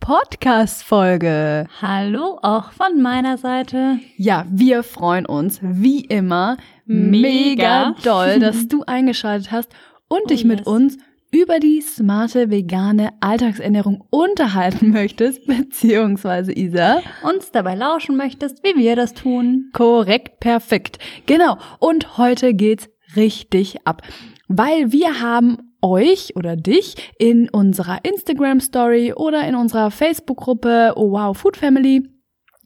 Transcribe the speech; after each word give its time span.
Podcast-Folge. 0.00 1.66
Hallo 1.80 2.38
auch 2.42 2.72
von 2.72 3.00
meiner 3.00 3.38
Seite. 3.38 4.00
Ja, 4.16 4.46
wir 4.50 4.82
freuen 4.82 5.26
uns 5.26 5.60
wie 5.62 6.00
immer 6.00 6.56
mega, 6.86 7.90
Mega. 7.90 7.94
doll, 8.02 8.40
dass 8.40 8.66
du 8.68 8.82
eingeschaltet 8.86 9.52
hast 9.52 9.70
und 10.08 10.22
Oh 10.24 10.26
dich 10.26 10.44
mit 10.44 10.60
yes. 10.60 10.66
uns 10.66 10.98
über 11.30 11.60
die 11.60 11.80
smarte 11.80 12.50
vegane 12.50 13.10
Alltagsernährung 13.20 14.02
unterhalten 14.10 14.90
möchtest, 14.92 15.46
beziehungsweise 15.46 16.52
Isa. 16.52 17.02
Uns 17.22 17.52
dabei 17.52 17.74
lauschen 17.76 18.16
möchtest, 18.16 18.64
wie 18.64 18.74
wir 18.76 18.96
das 18.96 19.14
tun. 19.14 19.70
Korrekt, 19.72 20.40
perfekt. 20.40 20.98
Genau. 21.26 21.56
Und 21.78 22.18
heute 22.18 22.54
geht's 22.54 22.88
richtig 23.14 23.86
ab, 23.86 24.02
weil 24.48 24.90
wir 24.92 25.20
haben 25.20 25.69
euch 25.82 26.36
oder 26.36 26.56
dich 26.56 26.94
in 27.18 27.48
unserer 27.48 28.04
Instagram 28.04 28.60
Story 28.60 29.12
oder 29.12 29.46
in 29.46 29.54
unserer 29.54 29.90
Facebook 29.90 30.38
Gruppe 30.38 30.94
Oh 30.96 31.12
Wow 31.12 31.36
Food 31.36 31.56
Family 31.56 32.02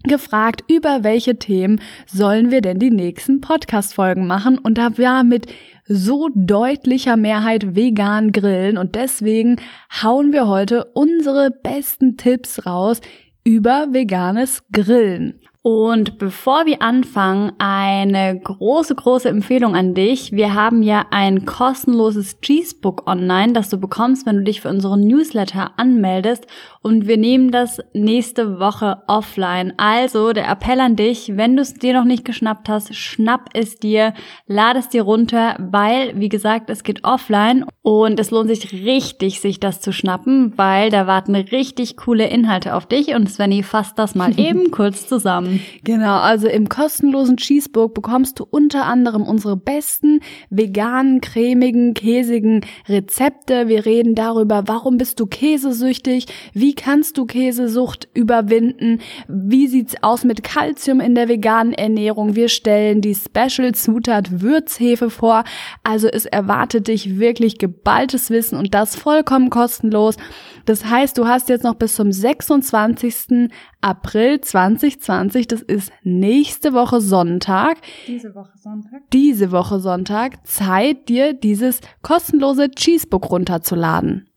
gefragt, 0.04 0.64
über 0.68 1.02
welche 1.02 1.38
Themen 1.38 1.80
sollen 2.06 2.50
wir 2.50 2.60
denn 2.60 2.78
die 2.78 2.90
nächsten 2.90 3.40
Podcast 3.40 3.94
Folgen 3.94 4.26
machen 4.26 4.58
und 4.58 4.78
da 4.78 4.96
war 4.98 5.24
mit 5.24 5.46
so 5.86 6.28
deutlicher 6.34 7.16
Mehrheit 7.16 7.74
vegan 7.74 8.32
grillen 8.32 8.78
und 8.78 8.94
deswegen 8.94 9.56
hauen 10.02 10.32
wir 10.32 10.46
heute 10.46 10.84
unsere 10.94 11.50
besten 11.50 12.16
Tipps 12.16 12.66
raus 12.66 13.00
über 13.44 13.88
veganes 13.92 14.62
Grillen. 14.72 15.40
Und 15.66 16.18
bevor 16.18 16.66
wir 16.66 16.82
anfangen, 16.82 17.52
eine 17.56 18.38
große, 18.38 18.94
große 18.96 19.30
Empfehlung 19.30 19.74
an 19.74 19.94
dich. 19.94 20.30
Wir 20.30 20.52
haben 20.52 20.82
ja 20.82 21.06
ein 21.10 21.46
kostenloses 21.46 22.38
Cheesebook 22.42 23.08
online, 23.08 23.54
das 23.54 23.70
du 23.70 23.78
bekommst, 23.78 24.26
wenn 24.26 24.36
du 24.36 24.42
dich 24.42 24.60
für 24.60 24.68
unseren 24.68 25.06
Newsletter 25.06 25.70
anmeldest. 25.78 26.46
Und 26.82 27.06
wir 27.06 27.16
nehmen 27.16 27.50
das 27.50 27.80
nächste 27.94 28.60
Woche 28.60 29.04
offline. 29.06 29.72
Also 29.78 30.34
der 30.34 30.50
Appell 30.50 30.80
an 30.80 30.96
dich, 30.96 31.32
wenn 31.34 31.56
du 31.56 31.62
es 31.62 31.72
dir 31.72 31.94
noch 31.94 32.04
nicht 32.04 32.26
geschnappt 32.26 32.68
hast, 32.68 32.94
schnapp 32.94 33.48
es 33.54 33.76
dir, 33.76 34.12
lade 34.46 34.80
es 34.80 34.90
dir 34.90 35.00
runter, 35.00 35.56
weil, 35.58 36.20
wie 36.20 36.28
gesagt, 36.28 36.68
es 36.68 36.82
geht 36.82 37.04
offline. 37.04 37.64
Und 37.80 38.20
es 38.20 38.30
lohnt 38.30 38.48
sich 38.48 38.70
richtig, 38.70 39.40
sich 39.40 39.60
das 39.60 39.80
zu 39.80 39.94
schnappen, 39.94 40.52
weil 40.56 40.90
da 40.90 41.06
warten 41.06 41.34
richtig 41.34 41.96
coole 41.96 42.28
Inhalte 42.28 42.74
auf 42.74 42.84
dich. 42.84 43.14
Und 43.14 43.30
Svenny 43.30 43.62
fasst 43.62 43.98
das 43.98 44.14
mal 44.14 44.38
eben 44.38 44.70
kurz 44.70 45.08
zusammen. 45.08 45.53
Genau, 45.84 46.18
also 46.18 46.48
im 46.48 46.68
kostenlosen 46.68 47.36
Cheesebook 47.36 47.94
bekommst 47.94 48.40
du 48.40 48.46
unter 48.48 48.84
anderem 48.86 49.22
unsere 49.22 49.56
besten 49.56 50.20
veganen, 50.50 51.20
cremigen, 51.20 51.94
käsigen 51.94 52.62
Rezepte. 52.88 53.68
Wir 53.68 53.86
reden 53.86 54.14
darüber, 54.14 54.64
warum 54.66 54.96
bist 54.96 55.20
du 55.20 55.26
käsesüchtig, 55.26 56.26
wie 56.52 56.74
kannst 56.74 57.18
du 57.18 57.26
Käsesucht 57.26 58.08
überwinden, 58.14 59.00
wie 59.28 59.66
sieht's 59.66 60.02
aus 60.02 60.24
mit 60.24 60.42
Kalzium 60.42 61.00
in 61.00 61.14
der 61.14 61.28
veganen 61.28 61.72
Ernährung. 61.72 62.36
Wir 62.36 62.48
stellen 62.48 63.00
die 63.00 63.14
Special-Zutat 63.14 64.40
Würzhefe 64.40 65.10
vor. 65.10 65.44
Also 65.82 66.08
es 66.08 66.26
erwartet 66.26 66.88
dich 66.88 67.18
wirklich 67.18 67.58
geballtes 67.58 68.30
Wissen 68.30 68.58
und 68.58 68.74
das 68.74 68.96
vollkommen 68.96 69.50
kostenlos. 69.50 70.16
Das 70.64 70.84
heißt, 70.84 71.18
du 71.18 71.26
hast 71.26 71.48
jetzt 71.48 71.64
noch 71.64 71.74
bis 71.74 71.94
zum 71.94 72.10
26. 72.10 73.50
April 73.80 74.40
2020, 74.40 75.43
das 75.46 75.62
ist 75.62 75.92
nächste 76.02 76.72
Woche 76.72 77.00
Sonntag, 77.00 77.78
Diese 78.06 78.34
Woche 78.34 78.56
Sonntag. 78.56 79.02
diese 79.12 79.52
Woche 79.52 79.80
Sonntag, 79.80 80.46
Zeit, 80.46 81.08
dir 81.08 81.32
dieses 81.32 81.80
kostenlose 82.02 82.70
Cheesebook 82.70 83.30
runterzuladen. 83.30 84.28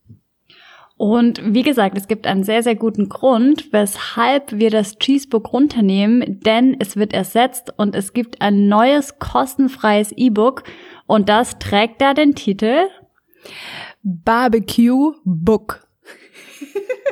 Und 0.97 1.41
wie 1.53 1.61
gesagt, 1.61 1.95
es 1.95 2.07
gibt 2.07 2.25
einen 2.25 2.43
sehr, 2.43 2.63
sehr 2.63 2.75
guten 2.75 3.07
Grund, 3.07 3.71
weshalb 3.71 4.57
wir 4.57 4.71
das 4.71 4.97
Cheesebook 4.97 5.53
runternehmen, 5.53 6.39
denn 6.41 6.75
es 6.79 6.95
wird 6.95 7.13
ersetzt 7.13 7.71
und 7.77 7.93
es 7.95 8.13
gibt 8.13 8.41
ein 8.41 8.67
neues 8.67 9.19
kostenfreies 9.19 10.11
E-Book 10.11 10.63
und 11.05 11.29
das 11.29 11.59
trägt 11.59 12.01
da 12.01 12.15
den 12.15 12.33
Titel 12.33 12.87
Barbecue 14.01 15.13
Book. 15.23 15.87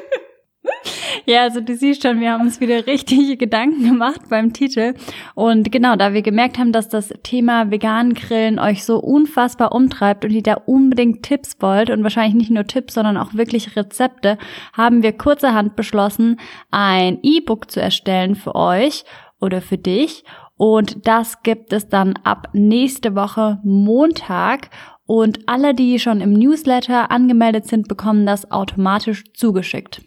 Ja, 1.26 1.44
also 1.44 1.62
du 1.62 1.76
siehst 1.76 2.03
schon, 2.03 2.20
wir 2.20 2.31
haben 2.31 2.42
uns 2.42 2.59
wieder 2.59 2.86
richtig 2.88 3.40
Gedanken 3.40 3.84
gemacht 3.88 4.22
beim 4.30 4.53
Titel. 4.53 4.94
Und 5.34 5.72
genau, 5.72 5.96
da 5.96 6.14
wir 6.14 6.22
gemerkt 6.22 6.58
haben, 6.58 6.72
dass 6.72 6.90
das 6.90 7.14
Thema 7.24 7.72
vegan 7.72 8.14
Grillen 8.14 8.59
euch 8.59 8.84
so 8.84 8.98
unfassbar 8.98 9.74
umtreibt 9.74 10.26
und 10.26 10.31
ihr 10.31 10.44
da 10.44 10.56
unbedingt 10.66 11.24
Tipps 11.24 11.58
wollt 11.59 11.90
und 11.90 12.03
wahrscheinlich 12.03 12.36
nicht 12.36 12.52
nur 12.52 12.68
Tipps, 12.68 12.94
sondern 12.94 13.18
auch 13.18 13.34
wirklich 13.34 13.76
Rezepte, 13.76 14.38
haben 14.74 15.03
wir 15.03 15.14
kurzerhand 15.14 15.76
beschlossen, 15.76 16.40
ein 16.72 17.20
E-Book 17.24 17.72
zu 17.72 17.82
erstellen 17.82 18.36
für 18.36 18.56
euch 18.56 19.06
oder 19.40 19.62
für 19.62 19.78
dich. 19.78 20.24
Und 20.58 21.08
das 21.08 21.44
gibt 21.44 21.74
es 21.74 21.90
dann 21.90 22.18
ab 22.24 22.50
nächste 22.53 23.16
Woche 23.16 23.59
Montag. 23.64 24.70
Und 25.06 25.47
alle, 25.47 25.74
die 25.76 26.00
schon 26.00 26.22
im 26.22 26.34
Newsletter 26.34 27.12
angemeldet 27.12 27.68
sind, 27.68 27.88
bekommen 27.88 28.26
das 28.26 28.50
automatisch 28.52 29.24
zugeschickt. 29.34 30.02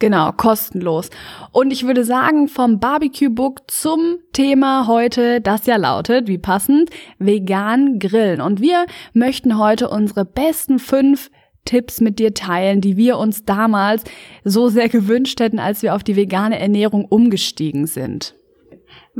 Genau, 0.00 0.30
kostenlos. 0.30 1.10
Und 1.50 1.72
ich 1.72 1.84
würde 1.84 2.04
sagen, 2.04 2.46
vom 2.46 2.78
Barbecue 2.78 3.30
Book 3.30 3.62
zum 3.68 4.18
Thema 4.32 4.86
heute, 4.86 5.40
das 5.40 5.66
ja 5.66 5.76
lautet, 5.76 6.28
wie 6.28 6.38
passend, 6.38 6.90
vegan 7.18 7.98
grillen. 7.98 8.40
Und 8.40 8.60
wir 8.60 8.86
möchten 9.12 9.58
heute 9.58 9.88
unsere 9.88 10.24
besten 10.24 10.78
fünf 10.78 11.30
Tipps 11.64 12.00
mit 12.00 12.20
dir 12.20 12.32
teilen, 12.32 12.80
die 12.80 12.96
wir 12.96 13.18
uns 13.18 13.44
damals 13.44 14.04
so 14.44 14.68
sehr 14.68 14.88
gewünscht 14.88 15.40
hätten, 15.40 15.58
als 15.58 15.82
wir 15.82 15.96
auf 15.96 16.04
die 16.04 16.16
vegane 16.16 16.58
Ernährung 16.60 17.04
umgestiegen 17.04 17.86
sind. 17.86 18.37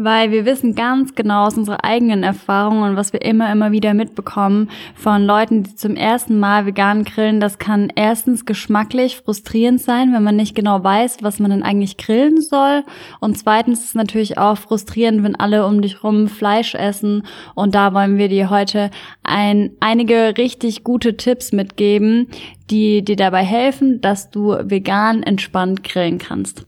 Weil 0.01 0.31
wir 0.31 0.45
wissen 0.45 0.77
ganz 0.77 1.17
genau 1.17 1.47
aus 1.47 1.59
unserer 1.59 1.85
eigenen 1.85 2.23
Erfahrung 2.23 2.83
und 2.83 2.95
was 2.95 3.13
wir 3.13 3.21
immer, 3.23 3.51
immer 3.51 3.73
wieder 3.73 3.95
mitbekommen 3.95 4.71
von 4.95 5.25
Leuten, 5.25 5.65
die 5.65 5.75
zum 5.75 5.97
ersten 5.97 6.39
Mal 6.39 6.67
vegan 6.67 7.03
grillen, 7.03 7.41
das 7.41 7.59
kann 7.59 7.91
erstens 7.97 8.47
geschmacklich 8.47 9.17
frustrierend 9.17 9.81
sein, 9.81 10.13
wenn 10.13 10.23
man 10.23 10.37
nicht 10.37 10.55
genau 10.55 10.85
weiß, 10.85 11.19
was 11.23 11.41
man 11.41 11.51
denn 11.51 11.65
eigentlich 11.65 11.97
grillen 11.97 12.41
soll. 12.41 12.85
Und 13.19 13.39
zweitens 13.39 13.81
ist 13.81 13.87
es 13.87 13.95
natürlich 13.97 14.39
auch 14.39 14.57
frustrierend, 14.57 15.25
wenn 15.25 15.35
alle 15.35 15.67
um 15.67 15.83
dich 15.83 16.05
rum 16.05 16.29
Fleisch 16.29 16.77
essen. 16.77 17.25
Und 17.57 17.75
da 17.75 17.93
wollen 17.93 18.19
wir 18.19 18.29
dir 18.29 18.51
heute 18.51 18.93
ein, 19.25 19.73
einige 19.81 20.39
richtig 20.39 20.85
gute 20.85 21.17
Tipps 21.17 21.51
mitgeben, 21.51 22.29
die 22.71 23.03
dir 23.03 23.17
dabei 23.17 23.43
helfen, 23.43 24.01
dass 24.01 24.31
du 24.31 24.51
vegan 24.63 25.25
entspannt 25.25 25.83
grillen 25.83 26.19
kannst. 26.19 26.67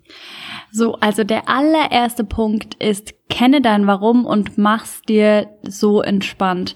So, 0.72 0.94
also 0.94 1.22
der 1.22 1.48
allererste 1.48 2.24
Punkt 2.24 2.74
ist, 2.82 3.14
kenne 3.40 3.62
dein 3.62 3.86
Warum 3.86 4.26
und 4.26 4.58
mach's 4.58 5.00
dir 5.00 5.48
so 5.62 6.02
entspannt. 6.02 6.74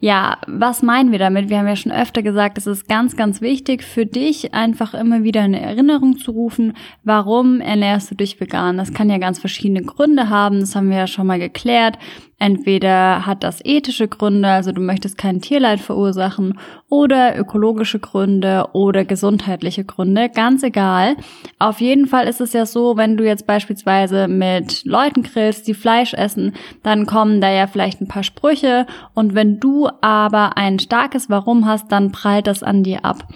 Ja, 0.00 0.38
was 0.46 0.82
meinen 0.82 1.12
wir 1.12 1.18
damit? 1.18 1.50
Wir 1.50 1.58
haben 1.58 1.68
ja 1.68 1.76
schon 1.76 1.92
öfter 1.92 2.22
gesagt, 2.22 2.56
es 2.56 2.66
ist 2.66 2.88
ganz, 2.88 3.18
ganz 3.18 3.42
wichtig 3.42 3.84
für 3.84 4.06
dich, 4.06 4.54
einfach 4.54 4.94
immer 4.94 5.24
wieder 5.24 5.42
eine 5.42 5.60
Erinnerung 5.60 6.16
zu 6.16 6.30
rufen, 6.30 6.72
warum 7.04 7.60
ernährst 7.60 8.10
du 8.10 8.14
dich 8.14 8.40
vegan? 8.40 8.78
Das 8.78 8.94
kann 8.94 9.10
ja 9.10 9.18
ganz 9.18 9.38
verschiedene 9.38 9.82
Gründe 9.82 10.30
haben, 10.30 10.60
das 10.60 10.74
haben 10.74 10.88
wir 10.88 10.96
ja 10.96 11.06
schon 11.06 11.26
mal 11.26 11.38
geklärt. 11.38 11.98
Entweder 12.38 13.24
hat 13.24 13.42
das 13.42 13.64
ethische 13.64 14.08
Gründe, 14.08 14.48
also 14.48 14.70
du 14.70 14.82
möchtest 14.82 15.16
kein 15.16 15.40
Tierleid 15.40 15.80
verursachen, 15.80 16.58
oder 16.88 17.38
ökologische 17.38 17.98
Gründe 17.98 18.68
oder 18.74 19.06
gesundheitliche 19.06 19.84
Gründe, 19.84 20.28
ganz 20.28 20.62
egal. 20.62 21.16
Auf 21.58 21.80
jeden 21.80 22.06
Fall 22.06 22.28
ist 22.28 22.42
es 22.42 22.52
ja 22.52 22.66
so, 22.66 22.98
wenn 22.98 23.16
du 23.16 23.24
jetzt 23.24 23.46
beispielsweise 23.46 24.28
mit 24.28 24.84
Leuten 24.84 25.22
grillst, 25.22 25.66
die 25.66 25.74
Fleisch 25.74 26.05
essen, 26.14 26.54
dann 26.82 27.06
kommen 27.06 27.40
da 27.40 27.50
ja 27.50 27.66
vielleicht 27.66 28.00
ein 28.00 28.08
paar 28.08 28.22
Sprüche 28.22 28.86
und 29.14 29.34
wenn 29.34 29.60
du 29.60 29.88
aber 30.00 30.56
ein 30.56 30.78
starkes 30.78 31.30
Warum 31.30 31.66
hast, 31.66 31.90
dann 31.92 32.12
prallt 32.12 32.46
das 32.46 32.62
an 32.62 32.82
dir 32.82 33.04
ab. 33.04 33.26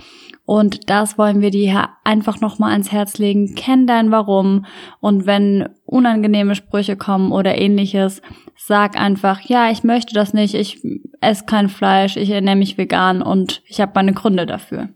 Und 0.51 0.91
das 0.91 1.17
wollen 1.17 1.43
wir 1.43 1.53
dir 1.53 1.91
einfach 2.03 2.41
nochmal 2.41 2.73
ans 2.73 2.91
Herz 2.91 3.19
legen. 3.19 3.55
Kenn 3.55 3.87
dein 3.87 4.11
Warum. 4.11 4.67
Und 4.99 5.25
wenn 5.25 5.69
unangenehme 5.85 6.57
Sprüche 6.57 6.97
kommen 6.97 7.31
oder 7.31 7.57
ähnliches, 7.57 8.21
sag 8.57 9.01
einfach, 9.01 9.43
ja, 9.43 9.71
ich 9.71 9.85
möchte 9.85 10.13
das 10.13 10.35
nicht, 10.35 10.55
ich 10.55 10.83
esse 11.21 11.45
kein 11.45 11.69
Fleisch, 11.69 12.17
ich 12.17 12.31
ernähre 12.31 12.57
mich 12.57 12.79
vegan 12.79 13.23
und 13.23 13.63
ich 13.65 13.81
habe 13.81 13.93
meine 13.95 14.13
Gründe 14.13 14.45
dafür. 14.45 14.89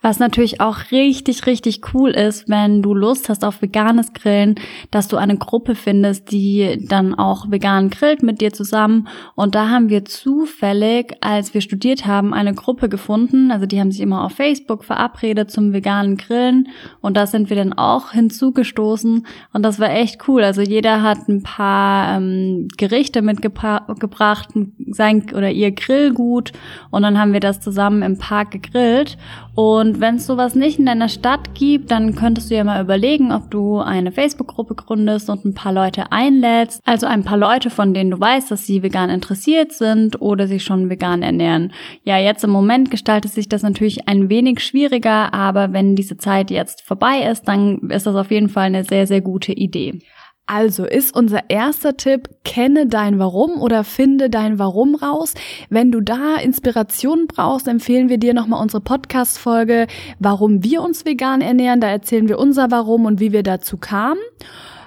Was 0.00 0.18
natürlich 0.18 0.60
auch 0.60 0.90
richtig, 0.92 1.46
richtig 1.46 1.94
cool 1.94 2.10
ist, 2.10 2.48
wenn 2.48 2.82
du 2.82 2.94
Lust 2.94 3.28
hast 3.28 3.44
auf 3.44 3.60
veganes 3.60 4.12
Grillen, 4.12 4.54
dass 4.90 5.08
du 5.08 5.16
eine 5.16 5.36
Gruppe 5.36 5.74
findest, 5.74 6.30
die 6.30 6.78
dann 6.88 7.14
auch 7.14 7.50
vegan 7.50 7.90
grillt 7.90 8.22
mit 8.22 8.40
dir 8.40 8.52
zusammen. 8.52 9.08
Und 9.34 9.54
da 9.54 9.68
haben 9.68 9.88
wir 9.88 10.04
zufällig, 10.04 11.16
als 11.20 11.54
wir 11.54 11.60
studiert 11.60 12.06
haben, 12.06 12.32
eine 12.32 12.54
Gruppe 12.54 12.88
gefunden. 12.88 13.50
Also 13.50 13.66
die 13.66 13.80
haben 13.80 13.90
sich 13.90 14.00
immer 14.00 14.24
auf 14.24 14.32
Facebook 14.32 14.84
verabredet 14.84 15.50
zum 15.50 15.72
veganen 15.72 16.16
Grillen. 16.16 16.68
Und 17.00 17.16
da 17.16 17.26
sind 17.26 17.50
wir 17.50 17.56
dann 17.56 17.72
auch 17.72 18.12
hinzugestoßen. 18.12 19.26
Und 19.52 19.62
das 19.62 19.80
war 19.80 19.90
echt 19.90 20.28
cool. 20.28 20.44
Also 20.44 20.62
jeder 20.62 21.02
hat 21.02 21.28
ein 21.28 21.42
paar 21.42 22.16
ähm, 22.16 22.68
Gerichte 22.76 23.22
mitgebracht, 23.22 24.48
sein 24.90 25.26
oder 25.34 25.50
ihr 25.50 25.72
Grillgut. 25.72 26.52
Und 26.90 27.02
dann 27.02 27.18
haben 27.18 27.32
wir 27.32 27.40
das 27.40 27.60
zusammen 27.60 28.02
im 28.02 28.18
Park 28.18 28.52
gegrillt. 28.52 29.18
Und 29.54 29.65
wenn 29.74 30.16
es 30.16 30.26
sowas 30.26 30.54
nicht 30.54 30.78
in 30.78 30.86
deiner 30.86 31.08
Stadt 31.08 31.54
gibt, 31.54 31.90
dann 31.90 32.14
könntest 32.14 32.50
du 32.50 32.54
ja 32.54 32.64
mal 32.64 32.82
überlegen, 32.82 33.32
ob 33.32 33.50
du 33.50 33.78
eine 33.78 34.12
Facebook-Gruppe 34.12 34.74
gründest 34.74 35.28
und 35.28 35.44
ein 35.44 35.54
paar 35.54 35.72
Leute 35.72 36.12
einlädst. 36.12 36.80
Also 36.84 37.06
ein 37.06 37.24
paar 37.24 37.38
Leute, 37.38 37.70
von 37.70 37.92
denen 37.92 38.10
du 38.10 38.20
weißt, 38.20 38.50
dass 38.50 38.66
sie 38.66 38.82
vegan 38.82 39.10
interessiert 39.10 39.72
sind 39.72 40.20
oder 40.20 40.46
sich 40.46 40.64
schon 40.64 40.88
vegan 40.90 41.22
ernähren. 41.22 41.72
Ja, 42.04 42.18
jetzt 42.18 42.44
im 42.44 42.50
Moment 42.50 42.90
gestaltet 42.90 43.32
sich 43.32 43.48
das 43.48 43.62
natürlich 43.62 44.08
ein 44.08 44.28
wenig 44.28 44.60
schwieriger, 44.60 45.34
aber 45.34 45.72
wenn 45.72 45.96
diese 45.96 46.16
Zeit 46.16 46.50
jetzt 46.50 46.82
vorbei 46.82 47.28
ist, 47.30 47.48
dann 47.48 47.78
ist 47.90 48.06
das 48.06 48.14
auf 48.14 48.30
jeden 48.30 48.48
Fall 48.48 48.66
eine 48.66 48.84
sehr, 48.84 49.06
sehr 49.06 49.20
gute 49.20 49.52
Idee. 49.52 50.00
Also 50.48 50.84
ist 50.84 51.16
unser 51.16 51.50
erster 51.50 51.96
Tipp, 51.96 52.28
kenne 52.44 52.86
dein 52.86 53.18
Warum 53.18 53.60
oder 53.60 53.82
finde 53.82 54.30
dein 54.30 54.60
Warum 54.60 54.94
raus. 54.94 55.34
Wenn 55.70 55.90
du 55.90 56.00
da 56.00 56.36
Inspiration 56.36 57.26
brauchst, 57.26 57.66
empfehlen 57.66 58.08
wir 58.08 58.18
dir 58.18 58.32
nochmal 58.32 58.62
unsere 58.62 58.80
Podcast-Folge, 58.80 59.88
warum 60.20 60.62
wir 60.62 60.82
uns 60.82 61.04
vegan 61.04 61.40
ernähren. 61.40 61.80
Da 61.80 61.88
erzählen 61.88 62.28
wir 62.28 62.38
unser 62.38 62.70
Warum 62.70 63.06
und 63.06 63.18
wie 63.18 63.32
wir 63.32 63.42
dazu 63.42 63.76
kamen. 63.76 64.20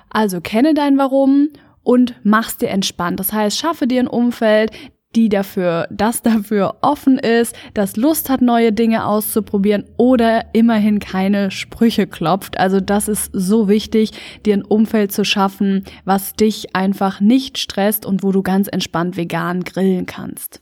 Also 0.10 0.40
kenne 0.40 0.74
dein 0.74 0.98
Warum 0.98 1.50
und 1.84 2.16
mach's 2.24 2.56
dir 2.56 2.70
entspannt. 2.70 3.20
Das 3.20 3.34
heißt, 3.34 3.58
schaffe 3.58 3.86
dir 3.86 4.02
ein 4.02 4.08
Umfeld, 4.08 4.72
die 5.16 5.30
dafür, 5.30 5.88
das 5.90 6.22
dafür 6.22 6.78
offen 6.82 7.18
ist, 7.18 7.56
das 7.74 7.98
Lust 7.98 8.30
hat, 8.30 8.42
neue 8.42 8.72
Dinge 8.72 9.06
auszuprobieren 9.06 9.86
oder 9.98 10.46
immerhin 10.54 11.00
keine 11.00 11.50
Sprüche 11.50 12.06
klopft. 12.06 12.60
Also 12.60 12.80
das 12.80 13.08
ist 13.08 13.32
so 13.34 13.68
wichtig, 13.68 14.12
dir 14.46 14.56
ein 14.56 14.64
Umfeld 14.64 15.12
zu 15.12 15.26
schaffen, 15.26 15.84
was 16.06 16.34
dich 16.34 16.76
einfach 16.76 17.22
nicht 17.22 17.58
stresst 17.58 18.06
und 18.06 18.24
wo 18.24 18.32
du 18.32 18.44
ganz 18.44 18.68
entspannt 18.68 19.18
vegan 19.18 19.64
grillen 19.64 20.06
kannst. 20.06 20.62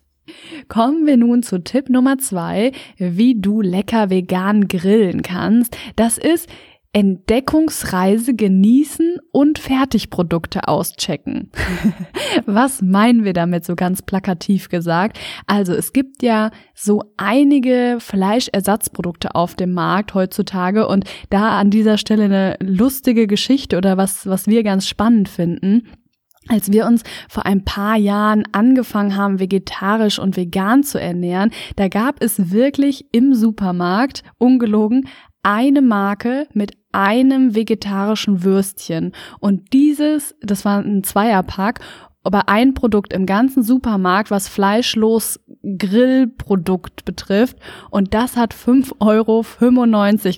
Kommen 0.67 1.05
wir 1.05 1.17
nun 1.17 1.41
zu 1.43 1.63
Tipp 1.63 1.89
Nummer 1.89 2.17
zwei, 2.17 2.73
wie 2.97 3.39
du 3.39 3.61
lecker 3.61 4.09
vegan 4.09 4.67
grillen 4.67 5.21
kannst. 5.21 5.77
Das 5.95 6.17
ist, 6.17 6.49
Entdeckungsreise 6.97 8.33
genießen 8.33 9.17
und 9.31 9.59
Fertigprodukte 9.59 10.67
auschecken. 10.67 11.51
Was 12.47 12.81
meinen 12.81 13.23
wir 13.23 13.33
damit 13.33 13.65
so 13.65 13.75
ganz 13.75 14.01
plakativ 14.01 14.67
gesagt? 14.69 15.19
Also 15.45 15.73
es 15.73 15.93
gibt 15.93 16.23
ja 16.23 16.49
so 16.73 17.03
einige 17.15 17.97
Fleischersatzprodukte 17.99 19.35
auf 19.35 19.53
dem 19.53 19.73
Markt 19.73 20.15
heutzutage 20.15 20.87
und 20.87 21.05
da 21.29 21.59
an 21.59 21.69
dieser 21.69 21.99
Stelle 21.99 22.23
eine 22.23 22.57
lustige 22.61 23.27
Geschichte 23.27 23.77
oder 23.77 23.97
was, 23.97 24.25
was 24.25 24.47
wir 24.47 24.63
ganz 24.63 24.87
spannend 24.87 25.29
finden. 25.29 25.83
Als 26.49 26.71
wir 26.71 26.85
uns 26.85 27.03
vor 27.29 27.45
ein 27.45 27.65
paar 27.65 27.97
Jahren 27.97 28.43
angefangen 28.53 29.15
haben, 29.15 29.39
vegetarisch 29.39 30.17
und 30.17 30.37
vegan 30.37 30.83
zu 30.83 30.99
ernähren, 30.99 31.51
da 31.75 31.89
gab 31.89 32.23
es 32.23 32.51
wirklich 32.51 33.05
im 33.11 33.33
Supermarkt, 33.33 34.23
ungelogen, 34.37 35.09
eine 35.43 35.81
Marke 35.81 36.47
mit 36.53 36.77
einem 36.91 37.55
vegetarischen 37.55 38.43
Würstchen. 38.43 39.13
Und 39.39 39.73
dieses, 39.73 40.35
das 40.41 40.65
war 40.65 40.79
ein 40.79 41.03
Zweierpack, 41.03 41.79
aber 42.27 42.49
ein 42.49 42.73
Produkt 42.73 43.13
im 43.13 43.25
ganzen 43.25 43.63
Supermarkt, 43.63 44.31
was 44.31 44.49
fleischlos 44.49 45.39
Grillprodukt 45.77 47.05
betrifft. 47.05 47.57
Und 47.89 48.13
das 48.13 48.35
hat 48.35 48.53
5,95 48.53 48.99
Euro 48.99 49.45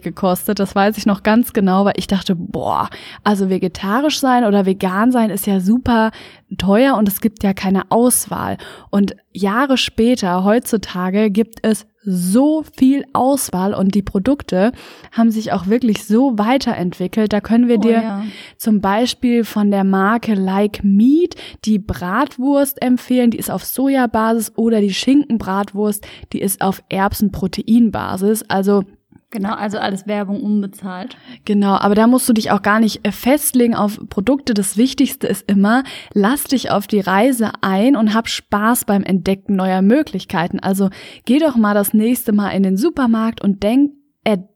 gekostet. 0.04 0.60
Das 0.60 0.76
weiß 0.76 1.00
ich 1.00 1.08
noch 1.08 1.24
ganz 1.24 1.52
genau, 1.52 1.86
weil 1.86 1.96
ich 1.98 2.06
dachte, 2.06 2.36
boah, 2.36 2.90
also 3.24 3.50
vegetarisch 3.50 4.20
sein 4.20 4.46
oder 4.46 4.68
vegan 4.68 5.12
sein 5.12 5.32
ist 5.32 5.48
ja 5.48 5.60
super 5.60 6.12
teuer 6.60 6.96
und 6.96 7.08
es 7.08 7.22
gibt 7.22 7.44
ja 7.44 7.54
keine 7.54 7.90
Auswahl. 7.90 8.58
Und 8.92 9.16
Jahre 9.34 9.78
später, 9.78 10.44
heutzutage, 10.44 11.32
gibt 11.32 11.58
es 11.64 11.88
so 12.10 12.64
viel 12.78 13.06
Auswahl 13.14 13.74
und 13.74 13.96
die 13.96 14.02
Produkte 14.02 14.72
haben 15.12 15.32
sich 15.32 15.52
auch 15.52 15.68
wirklich 15.68 16.06
so 16.06 16.38
weiterentwickelt. 16.38 17.32
Da 17.32 17.42
können 17.42 17.68
wir 17.68 17.78
oh, 17.78 17.82
dir 17.82 18.02
ja. 18.02 18.24
zum 18.58 18.82
Beispiel 18.82 19.44
von 19.44 19.72
der 19.72 19.84
Marke 19.84 20.34
Like 20.34 20.84
Meat 20.84 21.36
die 21.66 21.80
Bratwurst 21.80 22.82
empfehlen, 22.82 23.32
die 23.32 23.38
ist 23.38 23.52
auf 23.52 23.64
Sojabasis 23.64 24.54
oder 24.56 24.82
die 24.82 24.94
Schinkenbratwurst, 24.94 26.06
die 26.34 26.42
ist 26.42 26.62
auf 26.62 26.82
Erbsenproteinbasis. 26.90 28.44
Also 28.50 28.84
Genau, 29.32 29.54
also 29.54 29.78
alles 29.78 30.08
Werbung 30.08 30.42
unbezahlt. 30.42 31.16
Genau, 31.46 31.76
aber 31.76 31.94
da 31.94 32.08
musst 32.08 32.28
du 32.28 32.34
dich 32.34 32.50
auch 32.50 32.64
gar 32.64 32.80
nicht 32.80 33.06
äh, 33.06 33.12
festlegen 33.12 33.76
auf 33.76 34.00
Produkte. 34.10 34.56
Das 34.56 34.76
Wichtigste 34.76 35.28
ist 35.28 35.48
immer, 35.48 35.84
lass 36.14 36.46
dich 36.46 36.72
auf 36.72 36.88
die 36.88 37.00
Reise 37.00 37.52
ein 37.62 37.96
und 37.96 38.16
hab 38.16 38.28
Spaß 38.28 38.86
beim 38.86 39.04
Entdecken 39.04 39.56
neuer 39.56 39.84
Möglichkeiten. 39.84 40.60
Also 40.60 40.90
geh 41.26 41.38
doch 41.38 41.56
mal 41.56 41.76
das 41.76 41.94
nächste 41.94 42.32
Mal 42.32 42.50
in 42.50 42.64
den 42.64 42.76
Supermarkt 42.76 43.44
und 43.44 43.62
denk, 43.62 43.92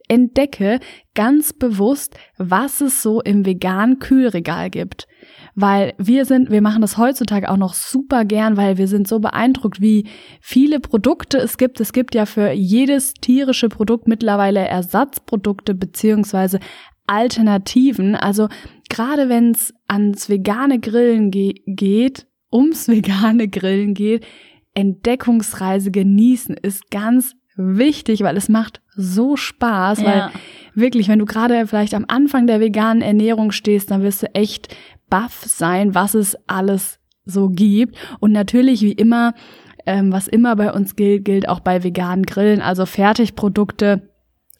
entdecke 0.08 0.80
ganz 1.16 1.54
bewusst, 1.54 2.16
was 2.38 2.82
es 2.82 3.02
so 3.02 3.22
im 3.22 3.46
veganen 3.46 4.00
Kühlregal 4.00 4.70
gibt 4.70 5.08
weil 5.56 5.94
wir 5.98 6.26
sind, 6.26 6.50
wir 6.50 6.62
machen 6.62 6.82
das 6.82 6.98
heutzutage 6.98 7.50
auch 7.50 7.58
noch 7.58 7.74
super 7.74 8.26
gern, 8.26 8.58
weil 8.58 8.78
wir 8.78 8.88
sind 8.88 9.08
so 9.08 9.20
beeindruckt, 9.20 9.82
wie 9.82 10.08
viele 10.42 10.80
Produkte 10.80 11.38
es 11.38 11.58
gibt. 11.58 11.80
Es 11.80 11.94
gibt 11.94 12.16
ja 12.16 12.26
für 12.26 12.52
jedes 12.52 13.14
tierische 13.14 13.70
Produkt 13.70 14.08
mittlerweile 14.08 14.68
Ersatzprodukte 14.68 15.76
beziehungsweise 15.76 16.60
Alternativen. 17.06 18.16
Also 18.16 18.48
gerade 18.90 19.30
wenn 19.30 19.52
es 19.52 19.74
ans 19.88 20.30
vegane 20.30 20.80
Grillen 20.80 21.30
ge 21.32 21.56
geht, 21.66 22.28
ums 22.52 22.88
vegane 22.88 23.48
Grillen 23.48 23.94
geht, 23.94 24.26
Entdeckungsreise 24.74 25.92
genießen 25.92 26.56
ist 26.56 26.90
ganz 26.90 27.36
wichtig, 27.56 28.22
weil 28.22 28.38
es 28.38 28.50
macht 28.50 28.82
so 28.96 29.36
Spaß, 29.36 30.00
ja. 30.00 30.06
weil 30.06 30.30
wirklich, 30.76 31.08
wenn 31.08 31.20
du 31.20 31.26
gerade 31.26 31.68
vielleicht 31.68 31.94
am 31.94 32.06
Anfang 32.08 32.48
der 32.48 32.60
veganen 32.60 33.02
Ernährung 33.02 33.52
stehst, 33.52 33.92
dann 33.92 34.04
wirst 34.04 34.24
du 34.24 34.34
echt 34.36 34.76
baff 35.10 35.44
sein, 35.46 35.96
was 35.96 36.14
es 36.14 36.38
alles 36.48 37.00
so 37.26 37.50
gibt. 37.50 37.98
Und 38.20 38.32
natürlich, 38.32 38.82
wie 38.82 38.92
immer, 38.92 39.34
ähm, 39.86 40.12
was 40.12 40.28
immer 40.28 40.56
bei 40.56 40.72
uns 40.72 40.96
gilt, 40.96 41.26
gilt 41.26 41.48
auch 41.48 41.60
bei 41.60 41.84
veganen 41.84 42.26
Grillen. 42.26 42.62
Also 42.62 42.86
Fertigprodukte, 42.86 44.10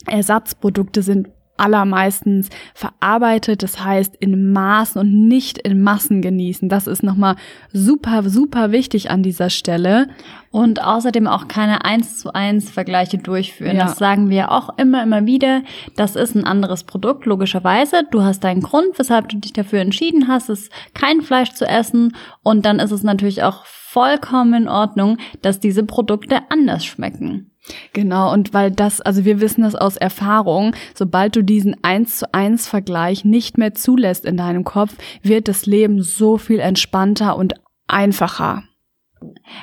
Ersatzprodukte 0.08 1.02
sind 1.02 1.30
allermeistens 1.58 2.50
verarbeitet, 2.74 3.64
das 3.64 3.84
heißt 3.84 4.16
in 4.16 4.52
Maßen 4.52 5.00
und 5.00 5.28
nicht 5.28 5.58
in 5.60 5.82
Massen 5.82 6.22
genießen. 6.22 6.68
Das 6.68 6.88
ist 6.88 7.04
nochmal 7.04 7.36
super, 7.72 8.28
super 8.30 8.72
wichtig 8.72 9.12
an 9.12 9.24
dieser 9.24 9.50
Stelle. 9.50 10.08
Und 10.52 10.84
außerdem 10.84 11.26
auch 11.28 11.48
keine 11.48 11.84
eins 11.84 12.20
zu 12.20 12.34
eins 12.34 12.70
Vergleiche 12.70 13.18
durchführen. 13.18 13.78
Ja. 13.78 13.86
Das 13.86 13.98
sagen 13.98 14.30
wir 14.30 14.52
auch 14.52 14.78
immer, 14.78 15.02
immer 15.02 15.26
wieder. 15.26 15.64
Das 15.96 16.16
ist 16.16 16.36
ein 16.36 16.44
anderes 16.44 16.84
Produkt, 16.84 17.26
logischerweise. 17.26 18.04
Du 18.12 18.24
hast 18.24 18.44
deinen 18.44 18.62
Grund, 18.62 18.98
weshalb 18.98 19.30
du 19.30 19.38
dich 19.38 19.54
dafür 19.54 19.80
entschieden 19.80 20.28
hast, 20.28 20.50
es 20.50 20.70
kein 20.94 21.22
Fleisch 21.22 21.54
zu 21.54 21.66
essen. 21.66 22.16
Und 22.44 22.66
dann 22.66 22.80
ist 22.80 22.92
es 22.92 23.04
natürlich 23.04 23.42
auch 23.44 23.66
vollkommen 23.94 24.64
in 24.64 24.68
Ordnung, 24.68 25.18
dass 25.44 25.60
diese 25.60 25.84
Produkte 25.84 26.40
anders 26.50 26.84
schmecken. 26.84 27.52
Genau, 27.94 28.34
und 28.34 28.54
weil 28.54 28.72
das, 28.72 29.00
also 29.00 29.24
wir 29.24 29.40
wissen 29.40 29.62
das 29.62 29.76
aus 29.76 29.98
Erfahrung, 29.98 30.76
sobald 30.96 31.36
du 31.36 31.44
diesen 31.44 31.78
eins 31.84 32.18
zu 32.18 32.34
eins 32.34 32.68
Vergleich 32.68 33.24
nicht 33.24 33.58
mehr 33.60 33.76
zulässt 33.76 34.26
in 34.26 34.36
deinem 34.36 34.64
Kopf, 34.64 34.96
wird 35.22 35.48
das 35.48 35.68
Leben 35.68 36.02
so 36.02 36.38
viel 36.38 36.60
entspannter 36.60 37.38
und 37.38 37.54
einfacher. 37.88 38.64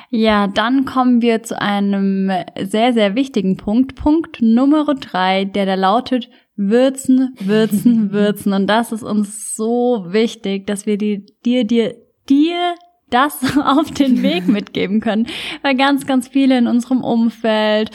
Ja, 0.09 0.47
dann 0.47 0.85
kommen 0.85 1.21
wir 1.21 1.43
zu 1.43 1.61
einem 1.61 2.31
sehr, 2.59 2.93
sehr 2.93 3.15
wichtigen 3.15 3.57
Punkt. 3.57 3.95
Punkt 3.95 4.41
Nummer 4.41 4.85
drei, 4.95 5.43
der 5.45 5.65
da 5.65 5.75
lautet 5.75 6.29
Würzen, 6.55 7.35
Würzen, 7.39 8.11
Würzen. 8.11 8.53
Und 8.53 8.67
das 8.67 8.93
ist 8.93 9.03
uns 9.03 9.55
so 9.55 10.05
wichtig, 10.07 10.65
dass 10.65 10.85
wir 10.85 10.97
die, 10.97 11.25
dir, 11.45 11.65
dir, 11.65 11.95
dir 12.27 12.75
das 13.11 13.57
auf 13.63 13.91
den 13.91 14.23
Weg 14.23 14.47
mitgeben 14.47 14.99
können, 14.99 15.27
weil 15.61 15.75
ganz, 15.75 16.07
ganz 16.07 16.27
viele 16.27 16.57
in 16.57 16.67
unserem 16.67 17.03
Umfeld 17.03 17.91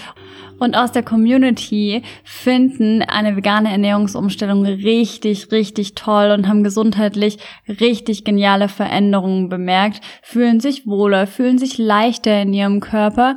und 0.58 0.76
aus 0.76 0.92
der 0.92 1.02
Community 1.02 2.02
finden 2.24 3.02
eine 3.02 3.36
vegane 3.36 3.70
Ernährungsumstellung 3.70 4.64
richtig, 4.64 5.52
richtig 5.52 5.94
toll 5.94 6.30
und 6.30 6.48
haben 6.48 6.64
gesundheitlich 6.64 7.38
richtig 7.68 8.24
geniale 8.24 8.68
Veränderungen 8.68 9.48
bemerkt, 9.48 10.00
fühlen 10.22 10.60
sich 10.60 10.86
wohler, 10.86 11.26
fühlen 11.26 11.58
sich 11.58 11.76
leichter 11.76 12.40
in 12.40 12.54
ihrem 12.54 12.80
Körper 12.80 13.34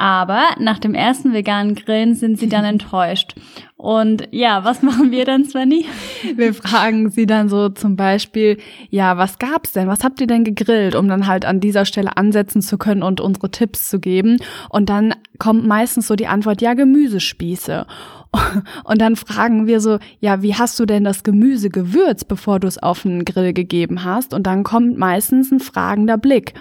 Aber 0.00 0.44
nach 0.60 0.78
dem 0.78 0.94
ersten 0.94 1.32
veganen 1.32 1.74
Grillen 1.74 2.14
sind 2.14 2.38
sie 2.38 2.48
dann 2.48 2.64
enttäuscht. 2.64 3.34
Und 3.80 4.26
ja, 4.32 4.64
was 4.64 4.82
machen 4.82 5.12
wir 5.12 5.24
dann, 5.24 5.44
Svenny? 5.44 5.86
Wir 6.34 6.52
fragen 6.52 7.10
sie 7.10 7.26
dann 7.26 7.48
so 7.48 7.68
zum 7.68 7.94
Beispiel, 7.94 8.58
ja, 8.90 9.16
was 9.18 9.38
gab's 9.38 9.70
denn? 9.70 9.86
Was 9.86 10.02
habt 10.02 10.20
ihr 10.20 10.26
denn 10.26 10.42
gegrillt? 10.42 10.96
Um 10.96 11.06
dann 11.06 11.28
halt 11.28 11.44
an 11.44 11.60
dieser 11.60 11.84
Stelle 11.84 12.16
ansetzen 12.16 12.60
zu 12.60 12.76
können 12.76 13.04
und 13.04 13.20
unsere 13.20 13.52
Tipps 13.52 13.88
zu 13.88 14.00
geben. 14.00 14.38
Und 14.68 14.88
dann 14.90 15.14
kommt 15.38 15.64
meistens 15.64 16.08
so 16.08 16.16
die 16.16 16.26
Antwort, 16.26 16.60
ja, 16.60 16.74
Gemüsespieße. 16.74 17.86
Und 18.84 19.00
dann 19.00 19.16
fragen 19.16 19.66
wir 19.66 19.80
so, 19.80 19.98
ja, 20.20 20.42
wie 20.42 20.54
hast 20.54 20.78
du 20.78 20.86
denn 20.86 21.04
das 21.04 21.22
Gemüse 21.22 21.70
gewürzt, 21.70 22.28
bevor 22.28 22.60
du 22.60 22.68
es 22.68 22.78
auf 22.78 23.02
den 23.02 23.24
Grill 23.24 23.52
gegeben 23.52 24.04
hast? 24.04 24.34
Und 24.34 24.46
dann 24.46 24.64
kommt 24.64 24.98
meistens 24.98 25.50
ein 25.50 25.60
fragender 25.60 26.18
Blick. 26.18 26.54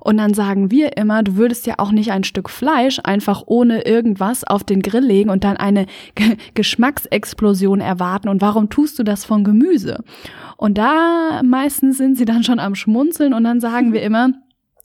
Und 0.00 0.18
dann 0.18 0.34
sagen 0.34 0.70
wir 0.70 0.96
immer, 0.96 1.22
du 1.22 1.36
würdest 1.36 1.66
ja 1.66 1.74
auch 1.78 1.90
nicht 1.90 2.12
ein 2.12 2.24
Stück 2.24 2.48
Fleisch 2.48 3.00
einfach 3.02 3.42
ohne 3.46 3.82
irgendwas 3.82 4.44
auf 4.44 4.62
den 4.62 4.80
Grill 4.80 5.04
legen 5.04 5.30
und 5.30 5.44
dann 5.44 5.56
eine 5.56 5.86
Geschmacksexplosion 6.58 7.80
erwarten. 7.80 8.28
Und 8.28 8.42
warum 8.42 8.68
tust 8.68 8.98
du 8.98 9.04
das 9.04 9.24
von 9.24 9.44
Gemüse? 9.44 10.02
Und 10.56 10.76
da 10.76 11.40
meistens 11.44 11.98
sind 11.98 12.18
sie 12.18 12.24
dann 12.24 12.42
schon 12.42 12.58
am 12.58 12.74
Schmunzeln 12.74 13.32
und 13.32 13.44
dann 13.44 13.60
sagen 13.60 13.92
wir 13.92 14.02
immer, 14.02 14.32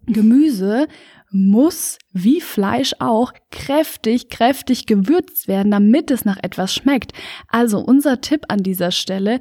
Gemüse 0.05 0.87
muss, 1.31 1.97
wie 2.11 2.41
Fleisch 2.41 2.93
auch, 2.99 3.33
kräftig, 3.49 4.29
kräftig 4.29 4.85
gewürzt 4.85 5.47
werden, 5.47 5.71
damit 5.71 6.11
es 6.11 6.25
nach 6.25 6.37
etwas 6.43 6.75
schmeckt. 6.75 7.11
Also 7.47 7.79
unser 7.79 8.21
Tipp 8.21 8.45
an 8.49 8.59
dieser 8.59 8.91
Stelle, 8.91 9.39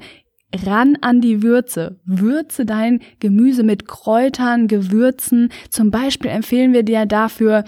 ran 0.65 0.97
an 1.01 1.21
die 1.21 1.43
Würze. 1.43 1.99
Würze 2.03 2.65
dein 2.65 3.01
Gemüse 3.19 3.61
mit 3.61 3.87
Kräutern, 3.87 4.67
Gewürzen. 4.67 5.49
Zum 5.69 5.91
Beispiel 5.91 6.31
empfehlen 6.31 6.73
wir 6.73 6.81
dir 6.81 7.05
dafür 7.05 7.63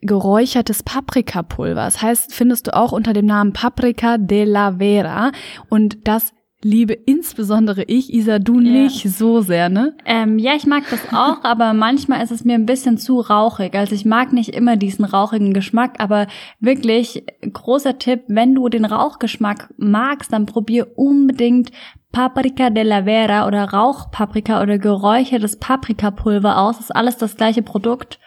geräuchertes 0.00 0.82
Paprikapulver. 0.82 1.84
Das 1.84 2.02
heißt, 2.02 2.34
findest 2.34 2.66
du 2.66 2.76
auch 2.76 2.92
unter 2.92 3.12
dem 3.12 3.26
Namen 3.26 3.52
Paprika 3.52 4.18
de 4.18 4.44
la 4.44 4.76
Vera. 4.78 5.32
Und 5.68 6.06
das 6.06 6.32
liebe 6.62 6.92
insbesondere 6.92 7.84
ich, 7.84 8.12
Isa, 8.12 8.38
du 8.38 8.60
ja. 8.60 8.70
nicht 8.70 9.08
so 9.08 9.40
sehr, 9.40 9.68
ne? 9.68 9.96
Ähm, 10.04 10.38
ja, 10.38 10.54
ich 10.54 10.66
mag 10.66 10.84
das 10.90 11.00
auch, 11.12 11.44
aber 11.44 11.72
manchmal 11.72 12.22
ist 12.22 12.32
es 12.32 12.44
mir 12.44 12.54
ein 12.54 12.66
bisschen 12.66 12.98
zu 12.98 13.20
rauchig. 13.20 13.74
Also 13.74 13.94
ich 13.94 14.04
mag 14.04 14.32
nicht 14.32 14.50
immer 14.50 14.76
diesen 14.76 15.04
rauchigen 15.04 15.52
Geschmack, 15.52 15.94
aber 15.98 16.26
wirklich 16.58 17.24
großer 17.52 17.98
Tipp, 17.98 18.24
wenn 18.26 18.54
du 18.54 18.68
den 18.68 18.84
Rauchgeschmack 18.84 19.72
magst, 19.76 20.32
dann 20.32 20.46
probier 20.46 20.98
unbedingt 20.98 21.70
Paprika 22.10 22.70
de 22.70 22.82
la 22.82 23.04
Vera 23.04 23.46
oder 23.46 23.64
Rauchpaprika 23.70 24.60
oder 24.62 24.78
geräuchertes 24.78 25.58
Paprikapulver 25.58 26.58
aus. 26.58 26.78
Das 26.78 26.86
ist 26.86 26.96
alles 26.96 27.18
das 27.18 27.36
gleiche 27.36 27.62
Produkt 27.62 28.18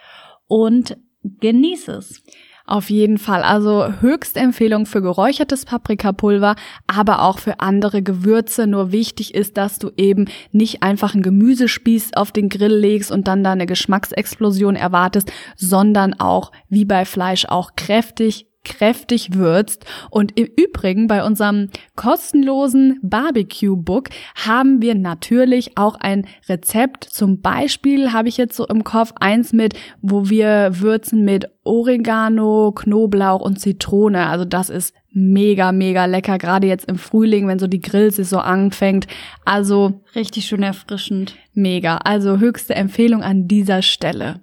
und 0.46 0.96
genieß 1.22 1.88
es. 1.88 2.22
Auf 2.64 2.90
jeden 2.90 3.18
Fall. 3.18 3.42
Also 3.42 4.00
Höchstempfehlung 4.00 4.86
für 4.86 5.02
geräuchertes 5.02 5.64
Paprikapulver, 5.64 6.54
aber 6.86 7.22
auch 7.22 7.38
für 7.38 7.60
andere 7.60 8.02
Gewürze. 8.02 8.66
Nur 8.66 8.92
wichtig 8.92 9.34
ist, 9.34 9.56
dass 9.56 9.78
du 9.78 9.90
eben 9.96 10.26
nicht 10.52 10.82
einfach 10.82 11.14
einen 11.14 11.24
Gemüsespieß 11.24 12.14
auf 12.14 12.30
den 12.30 12.48
Grill 12.48 12.74
legst 12.74 13.10
und 13.10 13.26
dann 13.26 13.42
da 13.42 13.52
eine 13.52 13.66
Geschmacksexplosion 13.66 14.76
erwartest, 14.76 15.32
sondern 15.56 16.14
auch, 16.14 16.52
wie 16.68 16.84
bei 16.84 17.04
Fleisch, 17.04 17.46
auch 17.46 17.74
kräftig 17.74 18.46
kräftig 18.64 19.34
würzt. 19.34 19.84
Und 20.10 20.38
im 20.38 20.48
Übrigen 20.56 21.06
bei 21.06 21.24
unserem 21.24 21.70
kostenlosen 21.96 22.98
Barbecue-Book 23.02 24.08
haben 24.34 24.82
wir 24.82 24.94
natürlich 24.94 25.76
auch 25.76 25.96
ein 25.96 26.26
Rezept. 26.48 27.04
Zum 27.04 27.40
Beispiel 27.40 28.12
habe 28.12 28.28
ich 28.28 28.36
jetzt 28.36 28.56
so 28.56 28.66
im 28.66 28.84
Kopf 28.84 29.12
eins 29.20 29.52
mit, 29.52 29.74
wo 30.00 30.28
wir 30.28 30.80
würzen 30.80 31.24
mit 31.24 31.50
Oregano, 31.64 32.72
Knoblauch 32.72 33.40
und 33.40 33.60
Zitrone. 33.60 34.26
Also 34.26 34.44
das 34.44 34.70
ist 34.70 34.94
mega, 35.12 35.72
mega 35.72 36.06
lecker, 36.06 36.38
gerade 36.38 36.66
jetzt 36.66 36.88
im 36.88 36.98
Frühling, 36.98 37.46
wenn 37.46 37.58
so 37.58 37.66
die 37.66 37.80
Grillsaison 37.80 38.40
anfängt. 38.40 39.06
Also 39.44 40.00
richtig 40.14 40.46
schön 40.46 40.62
erfrischend. 40.62 41.36
Mega. 41.54 41.98
Also 41.98 42.38
höchste 42.38 42.74
Empfehlung 42.74 43.22
an 43.22 43.46
dieser 43.46 43.82
Stelle. 43.82 44.40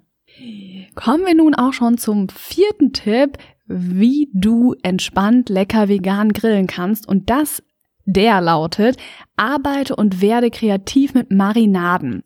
Kommen 0.94 1.26
wir 1.26 1.34
nun 1.34 1.54
auch 1.54 1.72
schon 1.72 1.98
zum 1.98 2.28
vierten 2.28 2.92
Tipp, 2.92 3.38
wie 3.70 4.28
du 4.34 4.74
entspannt 4.82 5.48
lecker 5.48 5.88
vegan 5.88 6.32
grillen 6.32 6.66
kannst. 6.66 7.08
Und 7.08 7.30
das, 7.30 7.62
der 8.04 8.40
lautet, 8.40 8.96
arbeite 9.36 9.94
und 9.94 10.20
werde 10.20 10.50
kreativ 10.50 11.14
mit 11.14 11.30
Marinaden. 11.30 12.22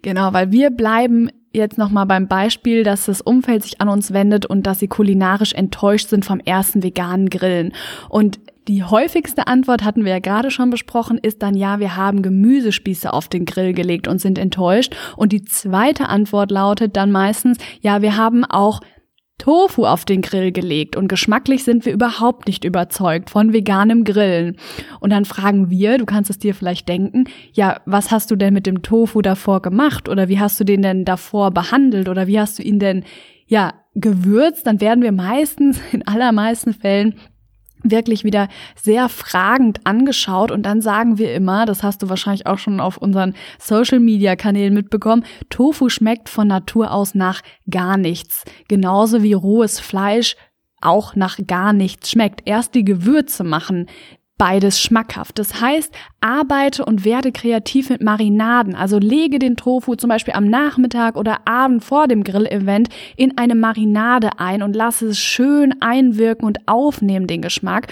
Genau, 0.00 0.32
weil 0.32 0.50
wir 0.52 0.70
bleiben 0.70 1.30
jetzt 1.52 1.78
nochmal 1.78 2.06
beim 2.06 2.28
Beispiel, 2.28 2.82
dass 2.82 3.06
das 3.06 3.20
Umfeld 3.20 3.62
sich 3.62 3.80
an 3.80 3.88
uns 3.88 4.12
wendet 4.12 4.46
und 4.46 4.66
dass 4.66 4.78
sie 4.78 4.88
kulinarisch 4.88 5.52
enttäuscht 5.52 6.08
sind 6.08 6.24
vom 6.24 6.40
ersten 6.40 6.82
veganen 6.82 7.28
Grillen. 7.28 7.72
Und 8.08 8.40
die 8.68 8.82
häufigste 8.82 9.46
Antwort 9.46 9.84
hatten 9.84 10.04
wir 10.04 10.12
ja 10.12 10.18
gerade 10.18 10.50
schon 10.50 10.70
besprochen, 10.70 11.18
ist 11.18 11.42
dann 11.42 11.54
ja, 11.54 11.78
wir 11.78 11.96
haben 11.96 12.22
Gemüsespieße 12.22 13.12
auf 13.12 13.28
den 13.28 13.44
Grill 13.44 13.74
gelegt 13.74 14.08
und 14.08 14.20
sind 14.20 14.38
enttäuscht. 14.38 14.96
Und 15.16 15.32
die 15.32 15.44
zweite 15.44 16.08
Antwort 16.08 16.50
lautet 16.50 16.96
dann 16.96 17.12
meistens, 17.12 17.58
ja, 17.80 18.02
wir 18.02 18.16
haben 18.16 18.44
auch 18.44 18.80
Tofu 19.38 19.84
auf 19.84 20.04
den 20.04 20.22
Grill 20.22 20.50
gelegt 20.50 20.96
und 20.96 21.08
geschmacklich 21.08 21.62
sind 21.62 21.84
wir 21.84 21.92
überhaupt 21.92 22.46
nicht 22.46 22.64
überzeugt 22.64 23.30
von 23.30 23.52
veganem 23.52 24.04
Grillen. 24.04 24.56
Und 25.00 25.10
dann 25.10 25.24
fragen 25.24 25.68
wir, 25.68 25.98
du 25.98 26.06
kannst 26.06 26.30
es 26.30 26.38
dir 26.38 26.54
vielleicht 26.54 26.88
denken, 26.88 27.24
ja, 27.52 27.80
was 27.84 28.10
hast 28.10 28.30
du 28.30 28.36
denn 28.36 28.54
mit 28.54 28.66
dem 28.66 28.82
Tofu 28.82 29.20
davor 29.20 29.60
gemacht 29.60 30.08
oder 30.08 30.28
wie 30.28 30.40
hast 30.40 30.58
du 30.58 30.64
den 30.64 30.82
denn 30.82 31.04
davor 31.04 31.50
behandelt 31.50 32.08
oder 32.08 32.26
wie 32.26 32.40
hast 32.40 32.58
du 32.58 32.62
ihn 32.62 32.78
denn, 32.78 33.04
ja, 33.46 33.74
gewürzt? 33.94 34.66
Dann 34.66 34.80
werden 34.80 35.02
wir 35.02 35.12
meistens, 35.12 35.80
in 35.92 36.06
allermeisten 36.06 36.72
Fällen, 36.72 37.16
wirklich 37.82 38.24
wieder 38.24 38.48
sehr 38.74 39.08
fragend 39.08 39.80
angeschaut 39.84 40.50
und 40.50 40.64
dann 40.64 40.80
sagen 40.80 41.18
wir 41.18 41.34
immer, 41.34 41.66
das 41.66 41.82
hast 41.82 42.02
du 42.02 42.08
wahrscheinlich 42.08 42.46
auch 42.46 42.58
schon 42.58 42.80
auf 42.80 42.96
unseren 42.96 43.34
Social 43.58 44.00
Media 44.00 44.36
Kanälen 44.36 44.74
mitbekommen, 44.74 45.24
Tofu 45.50 45.88
schmeckt 45.88 46.28
von 46.28 46.48
Natur 46.48 46.92
aus 46.92 47.14
nach 47.14 47.42
gar 47.70 47.96
nichts. 47.96 48.44
Genauso 48.68 49.22
wie 49.22 49.34
rohes 49.34 49.80
Fleisch 49.80 50.36
auch 50.80 51.14
nach 51.16 51.38
gar 51.46 51.72
nichts 51.72 52.10
schmeckt. 52.10 52.42
Erst 52.44 52.74
die 52.74 52.84
Gewürze 52.84 53.44
machen 53.44 53.86
beides 54.38 54.80
schmackhaft. 54.80 55.38
Das 55.38 55.60
heißt, 55.60 55.92
arbeite 56.20 56.84
und 56.84 57.04
werde 57.04 57.32
kreativ 57.32 57.90
mit 57.90 58.02
Marinaden. 58.02 58.74
Also 58.74 58.98
lege 58.98 59.38
den 59.38 59.56
Tofu 59.56 59.94
zum 59.94 60.08
Beispiel 60.08 60.34
am 60.34 60.48
Nachmittag 60.48 61.16
oder 61.16 61.46
Abend 61.46 61.84
vor 61.84 62.08
dem 62.08 62.24
Grillevent 62.24 62.88
in 63.16 63.38
eine 63.38 63.54
Marinade 63.54 64.38
ein 64.38 64.62
und 64.62 64.76
lasse 64.76 65.08
es 65.08 65.18
schön 65.18 65.74
einwirken 65.80 66.46
und 66.46 66.66
aufnehmen 66.66 67.26
den 67.26 67.42
Geschmack. 67.42 67.88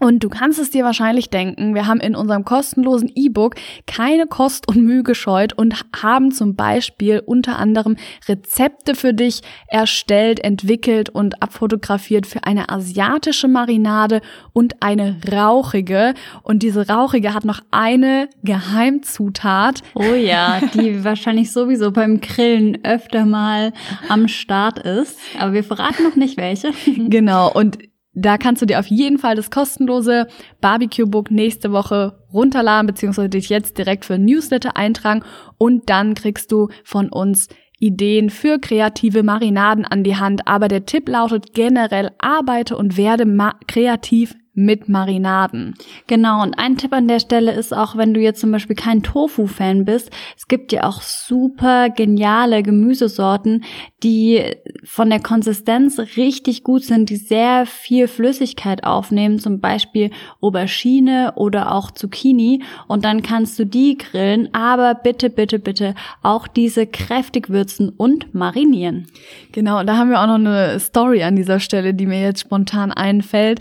Und 0.00 0.24
du 0.24 0.30
kannst 0.30 0.58
es 0.58 0.70
dir 0.70 0.82
wahrscheinlich 0.84 1.28
denken, 1.28 1.74
wir 1.74 1.86
haben 1.86 2.00
in 2.00 2.16
unserem 2.16 2.44
kostenlosen 2.44 3.12
E-Book 3.14 3.54
keine 3.86 4.26
Kost 4.26 4.66
und 4.66 4.82
Mühe 4.82 5.02
gescheut 5.02 5.52
und 5.52 5.76
haben 6.02 6.32
zum 6.32 6.56
Beispiel 6.56 7.22
unter 7.24 7.58
anderem 7.58 7.96
Rezepte 8.26 8.94
für 8.94 9.12
dich 9.12 9.42
erstellt, 9.68 10.40
entwickelt 10.40 11.10
und 11.10 11.42
abfotografiert 11.42 12.26
für 12.26 12.44
eine 12.44 12.70
asiatische 12.70 13.46
Marinade 13.46 14.22
und 14.54 14.82
eine 14.82 15.18
rauchige. 15.30 16.14
Und 16.42 16.62
diese 16.62 16.88
rauchige 16.88 17.34
hat 17.34 17.44
noch 17.44 17.60
eine 17.70 18.28
Geheimzutat. 18.42 19.82
Oh 19.94 20.14
ja, 20.14 20.60
die 20.72 21.04
wahrscheinlich 21.04 21.52
sowieso 21.52 21.90
beim 21.90 22.22
Grillen 22.22 22.82
öfter 22.84 23.26
mal 23.26 23.74
am 24.08 24.28
Start 24.28 24.78
ist. 24.78 25.18
Aber 25.38 25.52
wir 25.52 25.64
verraten 25.64 26.04
noch 26.04 26.16
nicht 26.16 26.38
welche. 26.38 26.70
Genau. 27.10 27.52
Und 27.52 27.89
da 28.12 28.38
kannst 28.38 28.60
du 28.60 28.66
dir 28.66 28.80
auf 28.80 28.86
jeden 28.86 29.18
Fall 29.18 29.36
das 29.36 29.50
kostenlose 29.50 30.26
Barbecue-Book 30.60 31.30
nächste 31.30 31.72
Woche 31.72 32.18
runterladen, 32.32 32.86
beziehungsweise 32.86 33.28
dich 33.28 33.48
jetzt 33.48 33.78
direkt 33.78 34.04
für 34.04 34.18
Newsletter 34.18 34.76
eintragen 34.76 35.22
und 35.58 35.88
dann 35.90 36.14
kriegst 36.14 36.50
du 36.50 36.68
von 36.84 37.08
uns 37.08 37.48
Ideen 37.78 38.28
für 38.28 38.58
kreative 38.58 39.22
Marinaden 39.22 39.84
an 39.84 40.04
die 40.04 40.16
Hand. 40.16 40.46
Aber 40.46 40.68
der 40.68 40.84
Tipp 40.84 41.08
lautet 41.08 41.54
generell, 41.54 42.10
arbeite 42.18 42.76
und 42.76 42.96
werde 42.96 43.24
kreativ 43.66 44.34
mit 44.64 44.88
Marinaden. 44.88 45.74
Genau, 46.06 46.42
und 46.42 46.54
ein 46.58 46.76
Tipp 46.76 46.92
an 46.92 47.08
der 47.08 47.20
Stelle 47.20 47.52
ist 47.52 47.74
auch, 47.74 47.96
wenn 47.96 48.14
du 48.14 48.20
jetzt 48.20 48.40
zum 48.40 48.52
Beispiel 48.52 48.76
kein 48.76 49.02
Tofu-Fan 49.02 49.84
bist, 49.84 50.10
es 50.36 50.48
gibt 50.48 50.72
ja 50.72 50.84
auch 50.84 51.00
super 51.00 51.88
geniale 51.88 52.62
Gemüsesorten, 52.62 53.64
die 54.02 54.42
von 54.84 55.10
der 55.10 55.20
Konsistenz 55.20 55.98
richtig 56.16 56.62
gut 56.62 56.84
sind, 56.84 57.10
die 57.10 57.16
sehr 57.16 57.66
viel 57.66 58.08
Flüssigkeit 58.08 58.84
aufnehmen, 58.84 59.38
zum 59.38 59.60
Beispiel 59.60 60.10
Aubergine 60.40 61.32
oder 61.36 61.74
auch 61.74 61.90
Zucchini. 61.90 62.62
Und 62.86 63.04
dann 63.04 63.22
kannst 63.22 63.58
du 63.58 63.64
die 63.64 63.96
grillen, 63.96 64.52
aber 64.52 64.94
bitte, 64.94 65.30
bitte, 65.30 65.58
bitte 65.58 65.94
auch 66.22 66.46
diese 66.46 66.86
kräftig 66.86 67.48
würzen 67.48 67.88
und 67.88 68.34
marinieren. 68.34 69.06
Genau, 69.52 69.82
da 69.84 69.96
haben 69.96 70.10
wir 70.10 70.20
auch 70.20 70.26
noch 70.26 70.34
eine 70.34 70.78
Story 70.80 71.22
an 71.22 71.36
dieser 71.36 71.60
Stelle, 71.60 71.94
die 71.94 72.06
mir 72.06 72.20
jetzt 72.20 72.40
spontan 72.40 72.92
einfällt. 72.92 73.60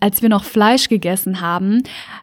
Als 0.00 0.22
wir 0.22 0.31
noch 0.32 0.44
Fleisch 0.44 0.88
gegessen 0.88 1.40
haben 1.40 1.82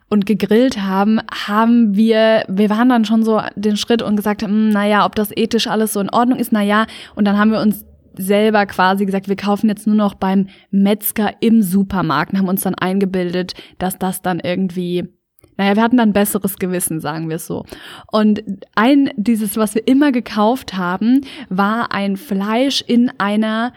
und 0.10 0.26
gegrillt 0.26 0.82
haben, 0.82 1.22
haben 1.32 1.96
wir, 1.96 2.44
wir 2.50 2.70
waren 2.70 2.90
dann 2.90 3.06
schon 3.06 3.24
so 3.24 3.42
den 3.56 3.78
Schritt 3.78 4.02
und 4.02 4.18
gesagt, 4.18 4.44
hm, 4.44 4.70
naja, 4.70 5.06
ob 5.06 5.16
das 5.16 5.32
ethisch 5.36 5.68
alles 5.68 5.94
so 5.94 6.02
in 6.02 6.10
Ordnung 6.10 6.40
ist, 6.40 6.52
naja, 6.52 6.86
und 7.16 7.26
dann 7.26 7.38
haben 7.38 7.52
wir 7.52 7.62
uns 7.62 7.86
selber 8.18 8.66
quasi 8.66 9.06
gesagt, 9.06 9.30
wir 9.30 9.38
kaufen 9.38 9.70
jetzt 9.70 9.88
nur 9.88 9.96
noch 9.96 10.16
beim 10.16 10.48
Metzger 10.72 11.32
im 11.40 11.62
Supermarkt 11.62 12.34
und 12.34 12.40
haben 12.40 12.50
uns 12.50 12.62
dann 12.62 12.76
eingebildet, 12.76 13.54
dass 13.78 13.98
das 13.98 14.22
dann 14.22 14.42
irgendwie 14.42 15.08
naja, 15.56 15.76
wir 15.76 15.84
hatten 15.84 15.98
dann 15.98 16.14
besseres 16.14 16.56
Gewissen, 16.56 17.02
sagen 17.02 17.28
wir 17.28 17.36
es 17.36 17.46
so. 17.46 17.66
Und 18.10 18.42
ein, 18.76 19.10
dieses, 19.18 19.58
was 19.58 19.76
wir 19.76 19.86
immer 19.90 20.14
gekauft 20.14 20.78
haben, 20.78 21.26
war 21.50 21.92
ein 21.92 22.16
Fleisch 22.16 22.82
in 22.82 23.12
einer 23.18 23.74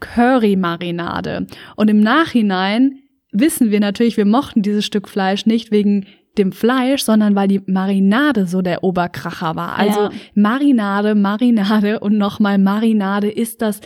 Curry-Marinade. 0.00 1.46
Und 1.76 1.90
im 1.90 2.00
Nachhinein 2.00 3.01
wissen 3.32 3.70
wir 3.70 3.80
natürlich, 3.80 4.16
wir 4.16 4.26
mochten 4.26 4.62
dieses 4.62 4.84
Stück 4.84 5.08
Fleisch 5.08 5.46
nicht 5.46 5.70
wegen 5.70 6.06
dem 6.38 6.52
Fleisch, 6.52 7.02
sondern 7.02 7.34
weil 7.34 7.48
die 7.48 7.60
Marinade 7.66 8.46
so 8.46 8.62
der 8.62 8.84
Oberkracher 8.84 9.54
war. 9.56 9.78
Also 9.78 10.00
ja. 10.00 10.10
Marinade, 10.34 11.14
Marinade 11.14 12.00
und 12.00 12.16
nochmal 12.16 12.58
Marinade 12.58 13.30
ist 13.30 13.60
das 13.60 13.80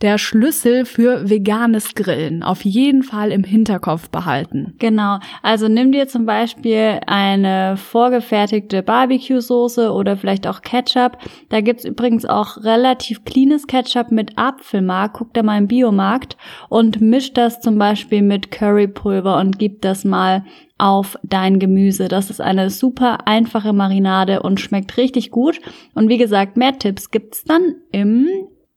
der 0.00 0.16
Schlüssel 0.18 0.84
für 0.84 1.28
veganes 1.28 1.94
Grillen. 1.94 2.44
Auf 2.44 2.64
jeden 2.64 3.02
Fall 3.02 3.32
im 3.32 3.42
Hinterkopf 3.42 4.10
behalten. 4.10 4.74
Genau. 4.78 5.18
Also 5.42 5.66
nimm 5.66 5.90
dir 5.90 6.06
zum 6.06 6.24
Beispiel 6.24 7.00
eine 7.06 7.76
vorgefertigte 7.76 8.84
Barbecue-Soße 8.84 9.90
oder 9.92 10.16
vielleicht 10.16 10.46
auch 10.46 10.62
Ketchup. 10.62 11.18
Da 11.48 11.60
gibt's 11.60 11.84
übrigens 11.84 12.24
auch 12.24 12.58
relativ 12.58 13.24
cleanes 13.24 13.66
Ketchup 13.66 14.12
mit 14.12 14.38
Apfelmark. 14.38 15.14
Guck 15.14 15.34
da 15.34 15.42
mal 15.42 15.58
im 15.58 15.66
Biomarkt 15.66 16.36
und 16.68 17.00
misch 17.00 17.32
das 17.32 17.60
zum 17.60 17.76
Beispiel 17.76 18.22
mit 18.22 18.52
Currypulver 18.52 19.38
und 19.38 19.58
gib 19.58 19.82
das 19.82 20.04
mal 20.04 20.44
auf 20.78 21.18
dein 21.24 21.58
Gemüse. 21.58 22.06
Das 22.06 22.30
ist 22.30 22.40
eine 22.40 22.70
super 22.70 23.26
einfache 23.26 23.72
Marinade 23.72 24.42
und 24.42 24.60
schmeckt 24.60 24.96
richtig 24.96 25.32
gut. 25.32 25.60
Und 25.94 26.08
wie 26.08 26.18
gesagt, 26.18 26.56
mehr 26.56 26.78
Tipps 26.78 27.10
gibt's 27.10 27.42
dann 27.42 27.74
im 27.90 28.28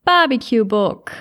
Barbecue 0.03 0.65
Book. 0.65 1.11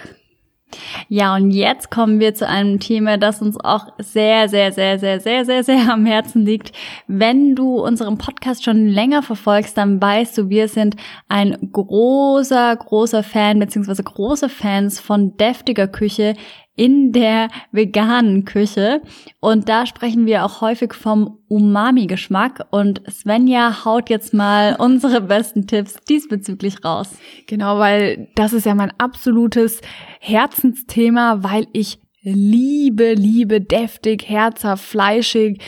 Ja, 1.09 1.35
und 1.35 1.51
jetzt 1.51 1.91
kommen 1.91 2.21
wir 2.21 2.35
zu 2.35 2.47
einem 2.47 2.79
Thema, 2.79 3.19
das 3.19 3.43
uns 3.43 3.59
auch 3.59 3.89
sehr, 3.99 4.49
sehr, 4.49 4.73
sehr, 4.73 4.99
sehr, 4.99 5.21
sehr, 5.21 5.45
sehr, 5.45 5.65
sehr 5.65 5.93
am 5.93 6.07
Herzen 6.07 6.45
liegt. 6.45 6.73
Wenn 7.07 7.55
du 7.55 7.81
unseren 7.81 8.19
Podcast 8.19 8.65
schon 8.65 8.87
länger 8.87 9.23
verfolgst, 9.23 9.77
dann 9.77 10.01
weißt 10.01 10.39
du, 10.39 10.49
wir 10.49 10.69
sind 10.69 10.97
ein 11.29 11.57
großer, 11.73 12.77
großer 12.77 13.23
Fan 13.23 13.59
beziehungsweise 13.59 14.05
große 14.05 14.49
Fans 14.49 15.01
von 15.01 15.37
deftiger 15.37 15.89
Küche 15.89 16.35
in 16.81 17.13
der 17.13 17.49
veganen 17.73 18.47
Küche. 18.47 19.03
Und 19.39 19.69
da 19.69 19.85
sprechen 19.85 20.25
wir 20.25 20.47
auch 20.47 20.63
häufig 20.63 20.95
vom 20.95 21.39
Umami-Geschmack. 21.49 22.69
Und 22.71 23.03
Svenja 23.07 23.85
haut 23.85 24.09
jetzt 24.09 24.33
mal 24.33 24.77
unsere 24.79 25.21
besten 25.21 25.67
Tipps 25.67 25.97
diesbezüglich 26.09 26.83
raus. 26.83 27.11
Genau, 27.47 27.79
weil 27.79 28.29
das 28.35 28.55
ist 28.55 28.65
ja 28.65 28.75
mein 28.75 28.95
absolutes 28.97 29.83
Herzensthema, 30.21 31.43
weil 31.43 31.67
ich 31.75 32.01
liebe, 32.23 33.13
liebe, 33.13 33.61
deftig, 33.61 34.27
herzhaft, 34.27 34.83
fleischig, 34.83 35.61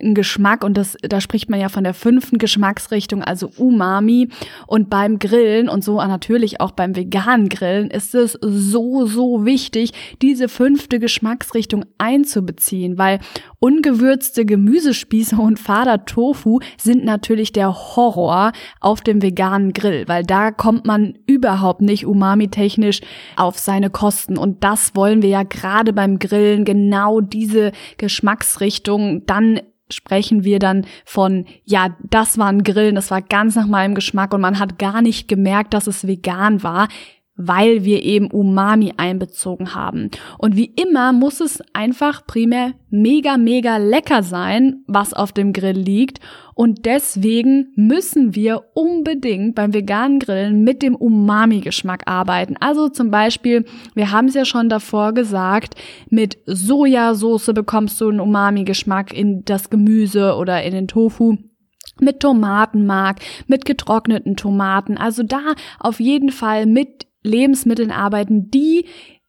ein 0.00 0.14
Geschmack 0.14 0.64
und 0.64 0.76
das, 0.76 0.96
da 1.02 1.20
spricht 1.20 1.50
man 1.50 1.60
ja 1.60 1.68
von 1.68 1.84
der 1.84 1.94
fünften 1.94 2.38
Geschmacksrichtung, 2.38 3.22
also 3.22 3.50
Umami. 3.56 4.28
Und 4.66 4.90
beim 4.90 5.18
Grillen 5.18 5.68
und 5.68 5.84
so 5.84 5.96
natürlich 5.96 6.60
auch 6.60 6.72
beim 6.72 6.96
veganen 6.96 7.48
Grillen 7.48 7.90
ist 7.90 8.14
es 8.14 8.38
so, 8.40 9.06
so 9.06 9.44
wichtig, 9.44 9.92
diese 10.22 10.48
fünfte 10.48 10.98
Geschmacksrichtung 10.98 11.84
einzubeziehen, 11.98 12.98
weil 12.98 13.20
ungewürzte 13.60 14.44
Gemüsespieße 14.44 15.36
und 15.36 15.58
Fader 15.58 16.04
Tofu 16.04 16.60
sind 16.78 17.04
natürlich 17.04 17.52
der 17.52 17.74
Horror 17.74 18.52
auf 18.80 19.00
dem 19.00 19.22
veganen 19.22 19.72
Grill, 19.72 20.06
weil 20.06 20.22
da 20.22 20.50
kommt 20.50 20.86
man 20.86 21.18
überhaupt 21.26 21.80
nicht 21.80 22.06
umami-technisch 22.06 23.00
auf 23.36 23.58
seine 23.58 23.90
Kosten. 23.90 24.38
Und 24.38 24.64
das 24.64 24.94
wollen 24.94 25.22
wir 25.22 25.28
ja 25.28 25.42
gerade 25.42 25.92
beim 25.92 26.18
Grillen 26.18 26.64
genau 26.64 27.20
diese 27.20 27.72
Geschmacksrichtung 27.96 29.26
dann 29.26 29.60
sprechen 29.90 30.44
wir 30.44 30.58
dann 30.58 30.86
von, 31.04 31.46
ja, 31.64 31.96
das 32.02 32.38
war 32.38 32.48
ein 32.48 32.62
Grillen, 32.62 32.94
das 32.94 33.10
war 33.10 33.22
ganz 33.22 33.56
nach 33.56 33.66
meinem 33.66 33.94
Geschmack 33.94 34.34
und 34.34 34.40
man 34.40 34.58
hat 34.58 34.78
gar 34.78 35.02
nicht 35.02 35.28
gemerkt, 35.28 35.74
dass 35.74 35.86
es 35.86 36.06
vegan 36.06 36.62
war 36.62 36.88
weil 37.38 37.84
wir 37.84 38.02
eben 38.02 38.30
Umami 38.30 38.92
einbezogen 38.96 39.74
haben. 39.74 40.10
Und 40.36 40.56
wie 40.56 40.72
immer 40.76 41.12
muss 41.12 41.40
es 41.40 41.62
einfach 41.72 42.26
primär 42.26 42.72
mega, 42.90 43.38
mega 43.38 43.76
lecker 43.76 44.22
sein, 44.22 44.82
was 44.86 45.14
auf 45.14 45.32
dem 45.32 45.52
Grill 45.52 45.78
liegt. 45.78 46.18
Und 46.54 46.84
deswegen 46.84 47.68
müssen 47.76 48.34
wir 48.34 48.64
unbedingt 48.74 49.54
beim 49.54 49.72
veganen 49.72 50.18
Grillen 50.18 50.64
mit 50.64 50.82
dem 50.82 50.96
Umami-Geschmack 50.96 52.02
arbeiten. 52.06 52.56
Also 52.58 52.88
zum 52.88 53.12
Beispiel, 53.12 53.64
wir 53.94 54.10
haben 54.10 54.26
es 54.26 54.34
ja 54.34 54.44
schon 54.44 54.68
davor 54.68 55.12
gesagt, 55.12 55.76
mit 56.10 56.38
Sojasauce 56.46 57.52
bekommst 57.54 58.00
du 58.00 58.08
einen 58.08 58.20
Umami-Geschmack 58.20 59.12
in 59.12 59.44
das 59.44 59.70
Gemüse 59.70 60.34
oder 60.34 60.62
in 60.64 60.72
den 60.72 60.88
Tofu 60.88 61.36
mit 62.00 62.20
Tomatenmark, 62.20 63.20
mit 63.46 63.64
getrockneten 63.64 64.36
Tomaten. 64.36 64.96
Also 64.96 65.22
da 65.22 65.54
auf 65.80 66.00
jeden 66.00 66.30
Fall 66.30 66.66
mit 66.66 67.07
Lebensmitteln 67.28 67.90
arbeiten, 67.90 68.50
die 68.50 68.86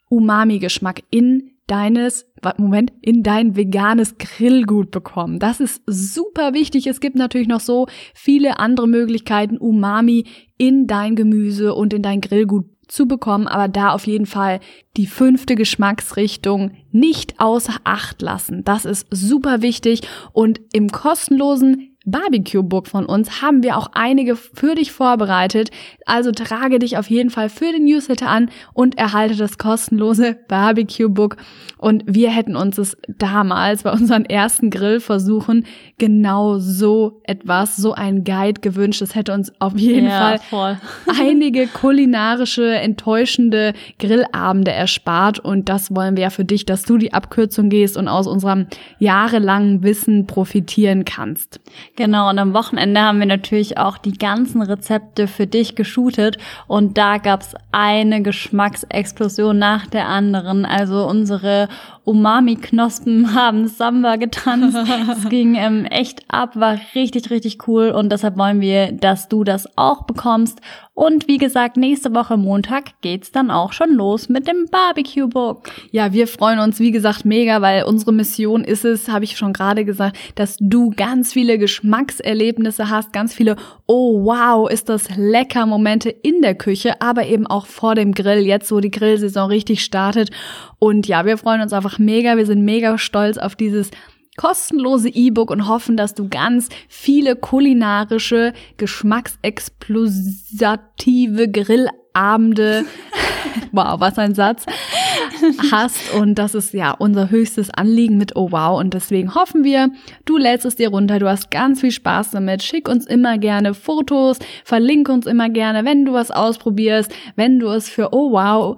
Umami-Geschmack 0.09 1.03
in 1.12 1.51
deines, 1.67 2.25
Moment, 2.57 2.91
in 3.01 3.21
dein 3.21 3.55
veganes 3.55 4.17
Grillgut 4.17 4.91
bekommen. 4.91 5.39
Das 5.39 5.59
ist 5.59 5.83
super 5.85 6.53
wichtig. 6.53 6.88
Es 6.88 6.99
gibt 6.99 7.15
natürlich 7.15 7.47
noch 7.47 7.59
so 7.59 7.88
viele 8.13 8.59
andere 8.59 8.88
Möglichkeiten, 8.88 9.57
Umami 9.57 10.25
in 10.57 10.88
dein 10.88 11.15
Gemüse 11.15 11.75
und 11.75 11.93
in 11.93 12.01
dein 12.01 12.21
Grillgut 12.21 12.65
zu 12.88 13.07
bekommen, 13.07 13.47
aber 13.47 13.67
da 13.67 13.91
auf 13.91 14.07
jeden 14.07 14.25
Fall 14.25 14.59
die 14.97 15.05
fünfte 15.05 15.55
Geschmacksrichtung 15.55 16.71
nicht 16.91 17.39
außer 17.39 17.75
Acht 17.83 18.21
lassen. 18.21 18.63
Das 18.63 18.85
ist 18.85 19.05
super 19.12 19.62
wichtig 19.62 20.01
und 20.33 20.59
im 20.73 20.89
kostenlosen 20.89 21.88
Barbecue-Book 22.05 22.88
von 22.88 23.05
uns 23.05 23.41
haben 23.41 23.62
wir 23.62 23.77
auch 23.77 23.89
einige 23.93 24.35
für 24.35 24.75
dich 24.75 24.91
vorbereitet. 24.91 25.69
Also 26.05 26.31
trage 26.31 26.79
dich 26.79 26.97
auf 26.97 27.09
jeden 27.09 27.29
Fall 27.29 27.49
für 27.49 27.71
den 27.71 27.83
Newsletter 27.83 28.27
an 28.27 28.49
und 28.73 28.97
erhalte 28.97 29.35
das 29.35 29.57
kostenlose 29.57 30.38
Barbecue-Book. 30.47 31.38
Und 31.77 32.03
wir 32.07 32.29
hätten 32.29 32.55
uns 32.55 32.77
es 32.77 32.97
damals 33.07 33.83
bei 33.83 33.91
unseren 33.91 34.25
ersten 34.25 34.69
Grillversuchen 34.69 35.65
genau 35.97 36.57
so 36.57 37.21
etwas, 37.23 37.75
so 37.75 37.93
ein 37.93 38.23
Guide 38.23 38.62
gewünscht. 38.62 39.01
Es 39.01 39.15
hätte 39.15 39.33
uns 39.33 39.51
auf 39.59 39.77
jeden 39.77 40.07
ja, 40.07 40.38
Fall 40.38 40.79
einige 41.19 41.67
kulinarische, 41.67 42.75
enttäuschende 42.75 43.73
Grillabende 43.99 44.71
erspart. 44.71 45.39
Und 45.39 45.69
das 45.69 45.95
wollen 45.95 46.15
wir 46.15 46.23
ja 46.23 46.29
für 46.29 46.45
dich, 46.45 46.65
dass 46.65 46.83
du 46.83 46.97
die 46.97 47.13
Abkürzung 47.13 47.69
gehst 47.69 47.97
und 47.97 48.07
aus 48.07 48.27
unserem 48.27 48.67
jahrelangen 48.99 49.83
Wissen 49.83 50.27
profitieren 50.27 51.05
kannst. 51.05 51.59
Genau, 51.99 52.29
und 52.29 52.39
am 52.39 52.53
Wochenende 52.53 53.01
haben 53.01 53.19
wir 53.19 53.25
natürlich 53.25 53.77
auch 53.77 53.97
die 53.97 54.13
ganzen 54.13 54.62
Rezepte 54.62 55.27
für 55.27 55.47
dich 55.47 55.75
geshootet 55.75 56.38
und 56.65 56.97
da 56.97 57.17
gab's 57.17 57.55
eine 57.73 58.21
Geschmacksexplosion 58.21 59.59
nach 59.59 59.85
der 59.85 60.07
anderen. 60.07 60.63
Also 60.63 61.05
unsere 61.05 61.67
Umami-Knospen 62.03 63.33
haben 63.35 63.67
Samba 63.67 64.15
getanzt. 64.15 64.77
es 65.12 65.29
ging 65.29 65.55
ähm, 65.55 65.85
echt 65.85 66.23
ab, 66.27 66.55
war 66.55 66.79
richtig, 66.95 67.29
richtig 67.29 67.67
cool 67.67 67.89
und 67.89 68.12
deshalb 68.12 68.38
wollen 68.38 68.62
wir, 68.62 68.91
dass 68.91 69.27
du 69.27 69.43
das 69.43 69.67
auch 69.77 70.03
bekommst. 70.03 70.62
Und 70.99 71.29
wie 71.29 71.38
gesagt, 71.38 71.77
nächste 71.77 72.13
Woche 72.13 72.35
Montag 72.35 72.99
geht's 72.99 73.31
dann 73.31 73.51
auch 73.51 73.71
schon 73.71 73.93
los 73.93 74.27
mit 74.27 74.49
dem 74.49 74.65
Barbecue 74.69 75.29
Book. 75.29 75.69
Ja, 75.91 76.12
wir 76.12 76.27
freuen 76.27 76.59
uns, 76.59 76.81
wie 76.81 76.91
gesagt, 76.91 77.23
mega, 77.23 77.62
weil 77.62 77.83
unsere 77.83 78.12
Mission 78.12 78.65
ist 78.65 78.83
es, 78.83 79.07
habe 79.07 79.23
ich 79.23 79.38
schon 79.38 79.53
gerade 79.53 79.85
gesagt, 79.85 80.17
dass 80.35 80.57
du 80.59 80.89
ganz 80.89 81.31
viele 81.31 81.57
Geschmackserlebnisse 81.57 82.89
hast, 82.89 83.13
ganz 83.13 83.33
viele 83.33 83.55
Oh 83.88 84.25
wow, 84.25 84.69
ist 84.69 84.89
das 84.89 85.07
lecker 85.15 85.65
Momente 85.65 86.09
in 86.09 86.41
der 86.41 86.55
Küche, 86.55 87.01
aber 87.01 87.27
eben 87.27 87.47
auch 87.47 87.65
vor 87.65 87.95
dem 87.95 88.13
Grill, 88.13 88.45
jetzt 88.45 88.69
wo 88.69 88.81
die 88.81 88.91
Grillsaison 88.91 89.49
richtig 89.49 89.85
startet. 89.85 90.31
Und 90.79 91.07
ja, 91.07 91.25
wir 91.25 91.37
freuen 91.37 91.61
uns 91.61 91.73
einfach 91.73 91.99
mega. 91.99 92.37
Wir 92.37 92.45
sind 92.45 92.63
mega 92.63 92.97
stolz 92.97 93.37
auf 93.37 93.55
dieses 93.55 93.91
kostenlose 94.39 95.09
E-Book 95.09 95.51
und 95.51 95.67
hoffen, 95.67 95.97
dass 95.97 96.13
du 96.13 96.29
ganz 96.29 96.69
viele 96.87 97.35
kulinarische, 97.35 98.53
geschmacksexplosive 98.77 101.49
Grillabende, 101.51 102.85
wow, 103.73 103.99
was 103.99 104.17
ein 104.17 104.35
Satz, 104.35 104.65
hast. 105.71 106.13
Und 106.13 106.35
das 106.35 106.55
ist 106.55 106.73
ja 106.73 106.91
unser 106.91 107.29
höchstes 107.29 107.69
Anliegen 107.69 108.17
mit 108.17 108.37
Oh 108.37 108.49
Wow. 108.51 108.79
Und 108.79 108.93
deswegen 108.93 109.35
hoffen 109.35 109.65
wir, 109.65 109.89
du 110.23 110.37
lädst 110.37 110.65
es 110.65 110.77
dir 110.77 110.87
runter, 110.87 111.19
du 111.19 111.27
hast 111.27 111.51
ganz 111.51 111.81
viel 111.81 111.91
Spaß 111.91 112.31
damit. 112.31 112.63
Schick 112.63 112.87
uns 112.87 113.05
immer 113.05 113.37
gerne 113.37 113.73
Fotos, 113.73 114.39
verlink 114.63 115.09
uns 115.09 115.25
immer 115.25 115.49
gerne, 115.49 115.83
wenn 115.83 116.05
du 116.05 116.13
was 116.13 116.31
ausprobierst, 116.31 117.13
wenn 117.35 117.59
du 117.59 117.67
es 117.67 117.89
für 117.89 118.13
Oh 118.13 118.31
Wow 118.31 118.77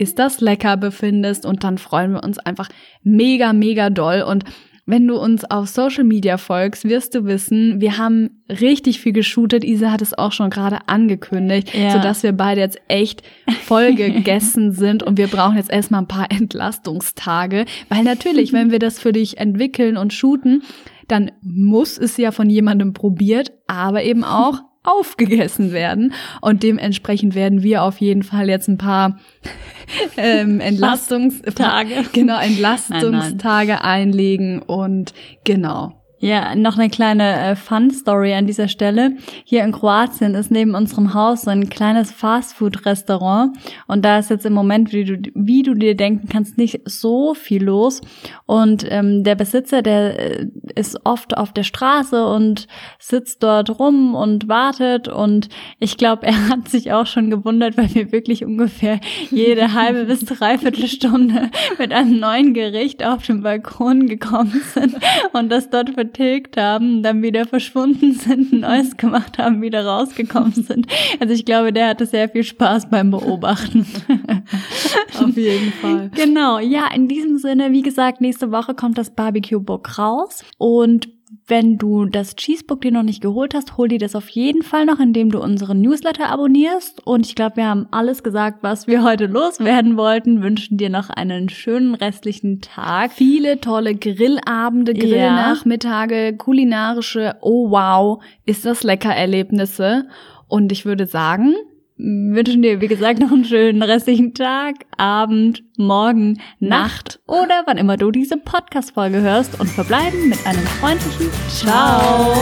ist 0.00 0.18
das 0.18 0.40
lecker 0.40 0.76
befindest 0.76 1.44
und 1.44 1.62
dann 1.62 1.78
freuen 1.78 2.12
wir 2.12 2.24
uns 2.24 2.38
einfach 2.38 2.68
mega, 3.02 3.52
mega 3.52 3.90
doll 3.90 4.22
und 4.22 4.44
Wenn 4.86 5.06
du 5.06 5.16
uns 5.16 5.44
auf 5.44 5.68
Social 5.68 6.02
Media 6.02 6.36
folgst, 6.36 6.84
wirst 6.84 7.14
du 7.14 7.24
wissen, 7.24 7.80
wir 7.80 7.96
haben 7.96 8.42
richtig 8.48 8.98
viel 8.98 9.12
geshootet. 9.12 9.62
Isa 9.62 9.92
hat 9.92 10.02
es 10.02 10.18
auch 10.18 10.32
schon 10.32 10.50
gerade 10.50 10.88
angekündigt, 10.88 11.72
ja. 11.72 11.90
sodass 11.90 12.24
wir 12.24 12.32
beide 12.32 12.62
jetzt 12.62 12.80
echt 12.88 13.22
voll 13.62 13.94
gegessen 13.94 14.72
sind 14.72 15.04
und 15.04 15.16
wir 15.16 15.28
brauchen 15.28 15.58
jetzt 15.58 15.70
erstmal 15.70 16.00
ein 16.00 16.08
paar 16.08 16.30
Entlastungstage, 16.32 17.66
weil 17.88 18.02
natürlich, 18.02 18.52
wenn 18.52 18.72
wir 18.72 18.80
das 18.80 18.98
für 18.98 19.12
dich 19.12 19.38
entwickeln 19.38 19.96
und 19.96 20.12
shooten, 20.12 20.64
dann 21.06 21.30
muss 21.40 21.96
es 21.96 22.16
ja 22.16 22.32
von 22.32 22.50
jemandem 22.50 22.92
probiert, 22.92 23.52
aber 23.68 24.02
eben 24.02 24.24
auch 24.24 24.60
aufgegessen 24.82 25.72
werden. 25.72 26.14
Und 26.40 26.62
dementsprechend 26.62 27.34
werden 27.34 27.62
wir 27.62 27.82
auf 27.82 27.98
jeden 27.98 28.22
Fall 28.22 28.48
jetzt 28.48 28.68
ein 28.68 28.78
paar 28.78 29.18
ähm, 30.16 30.60
Entlastungstage, 30.60 32.06
genau, 32.12 32.40
Entlastungstage 32.40 33.82
einlegen 33.82 34.62
und 34.62 35.12
genau. 35.44 35.99
Ja, 36.22 36.54
noch 36.54 36.76
eine 36.76 36.90
kleine 36.90 37.40
äh, 37.40 37.56
Fun-Story 37.56 38.34
an 38.34 38.46
dieser 38.46 38.68
Stelle. 38.68 39.16
Hier 39.44 39.64
in 39.64 39.72
Kroatien 39.72 40.34
ist 40.34 40.50
neben 40.50 40.74
unserem 40.74 41.14
Haus 41.14 41.42
so 41.42 41.50
ein 41.50 41.70
kleines 41.70 42.12
Fastfood-Restaurant 42.12 43.56
und 43.86 44.04
da 44.04 44.18
ist 44.18 44.28
jetzt 44.28 44.44
im 44.44 44.52
Moment, 44.52 44.92
wie 44.92 45.04
du, 45.04 45.30
wie 45.34 45.62
du 45.62 45.72
dir 45.72 45.96
denken 45.96 46.28
kannst, 46.28 46.58
nicht 46.58 46.82
so 46.84 47.32
viel 47.32 47.64
los. 47.64 48.02
Und 48.44 48.84
ähm, 48.90 49.24
der 49.24 49.34
Besitzer, 49.34 49.80
der 49.80 50.40
äh, 50.40 50.46
ist 50.74 51.00
oft 51.04 51.38
auf 51.38 51.54
der 51.54 51.62
Straße 51.62 52.26
und 52.26 52.68
sitzt 52.98 53.42
dort 53.42 53.78
rum 53.78 54.14
und 54.14 54.46
wartet 54.46 55.08
und 55.08 55.48
ich 55.78 55.96
glaube, 55.96 56.26
er 56.26 56.50
hat 56.50 56.68
sich 56.68 56.92
auch 56.92 57.06
schon 57.06 57.30
gewundert, 57.30 57.78
weil 57.78 57.94
wir 57.94 58.12
wirklich 58.12 58.44
ungefähr 58.44 59.00
jede 59.30 59.72
halbe 59.72 60.04
bis 60.04 60.26
dreiviertel 60.26 60.86
Stunde 60.86 61.50
mit 61.78 61.94
einem 61.94 62.20
neuen 62.20 62.52
Gericht 62.52 63.02
auf 63.06 63.24
dem 63.24 63.42
Balkon 63.42 64.06
gekommen 64.06 64.60
sind 64.74 64.96
und 65.32 65.48
das 65.48 65.70
dort 65.70 65.88
für 65.90 66.09
vertilgt 66.10 66.56
haben, 66.56 67.02
dann 67.02 67.22
wieder 67.22 67.46
verschwunden 67.46 68.12
sind, 68.12 68.52
Neues 68.52 68.96
gemacht 68.96 69.38
haben, 69.38 69.62
wieder 69.62 69.86
rausgekommen 69.86 70.52
sind. 70.52 70.86
Also 71.20 71.34
ich 71.34 71.44
glaube, 71.44 71.72
der 71.72 71.88
hatte 71.88 72.06
sehr 72.06 72.28
viel 72.28 72.42
Spaß 72.42 72.90
beim 72.90 73.10
Beobachten. 73.10 73.86
Auf 75.20 75.36
jeden 75.36 75.72
Fall. 75.72 76.10
Genau, 76.14 76.58
ja, 76.58 76.88
in 76.94 77.06
diesem 77.06 77.38
Sinne, 77.38 77.70
wie 77.70 77.82
gesagt, 77.82 78.20
nächste 78.20 78.50
Woche 78.50 78.74
kommt 78.74 78.98
das 78.98 79.10
Barbecue 79.10 79.60
Book 79.60 79.98
raus 79.98 80.44
und 80.58 81.08
wenn 81.50 81.76
du 81.76 82.06
das 82.06 82.36
Cheesebook 82.36 82.80
dir 82.80 82.92
noch 82.92 83.02
nicht 83.02 83.20
geholt 83.20 83.54
hast, 83.54 83.76
hol 83.76 83.88
dir 83.88 83.98
das 83.98 84.14
auf 84.14 84.28
jeden 84.28 84.62
Fall 84.62 84.86
noch, 84.86 85.00
indem 85.00 85.30
du 85.30 85.40
unseren 85.40 85.80
Newsletter 85.80 86.30
abonnierst. 86.30 87.06
Und 87.06 87.26
ich 87.26 87.34
glaube, 87.34 87.56
wir 87.56 87.66
haben 87.66 87.88
alles 87.90 88.22
gesagt, 88.22 88.62
was 88.62 88.86
wir 88.86 89.02
heute 89.02 89.26
loswerden 89.26 89.96
wollten. 89.96 90.42
Wünschen 90.42 90.78
dir 90.78 90.88
noch 90.88 91.10
einen 91.10 91.48
schönen 91.48 91.94
restlichen 91.94 92.60
Tag. 92.60 93.12
Viele 93.12 93.60
tolle 93.60 93.96
Grillabende, 93.96 94.94
Grillnachmittage, 94.94 96.26
ja. 96.26 96.32
kulinarische, 96.32 97.36
oh 97.40 97.70
wow, 97.70 98.22
ist 98.46 98.64
das 98.64 98.82
lecker 98.84 99.14
Erlebnisse. 99.14 100.06
Und 100.46 100.72
ich 100.72 100.84
würde 100.84 101.06
sagen, 101.06 101.54
wünschen 102.00 102.62
dir, 102.62 102.80
wie 102.80 102.88
gesagt, 102.88 103.20
noch 103.20 103.30
einen 103.30 103.44
schönen 103.44 103.82
restlichen 103.82 104.34
Tag, 104.34 104.74
Abend, 104.96 105.62
Morgen, 105.76 106.40
Nacht 106.58 107.20
oder 107.26 107.62
wann 107.66 107.78
immer 107.78 107.96
du 107.96 108.10
diese 108.10 108.36
Podcast-Folge 108.36 109.20
hörst. 109.20 109.60
Und 109.60 109.68
verbleiben 109.68 110.28
mit 110.28 110.44
einem 110.46 110.62
freundlichen 110.62 111.30
Ciao. 111.48 112.34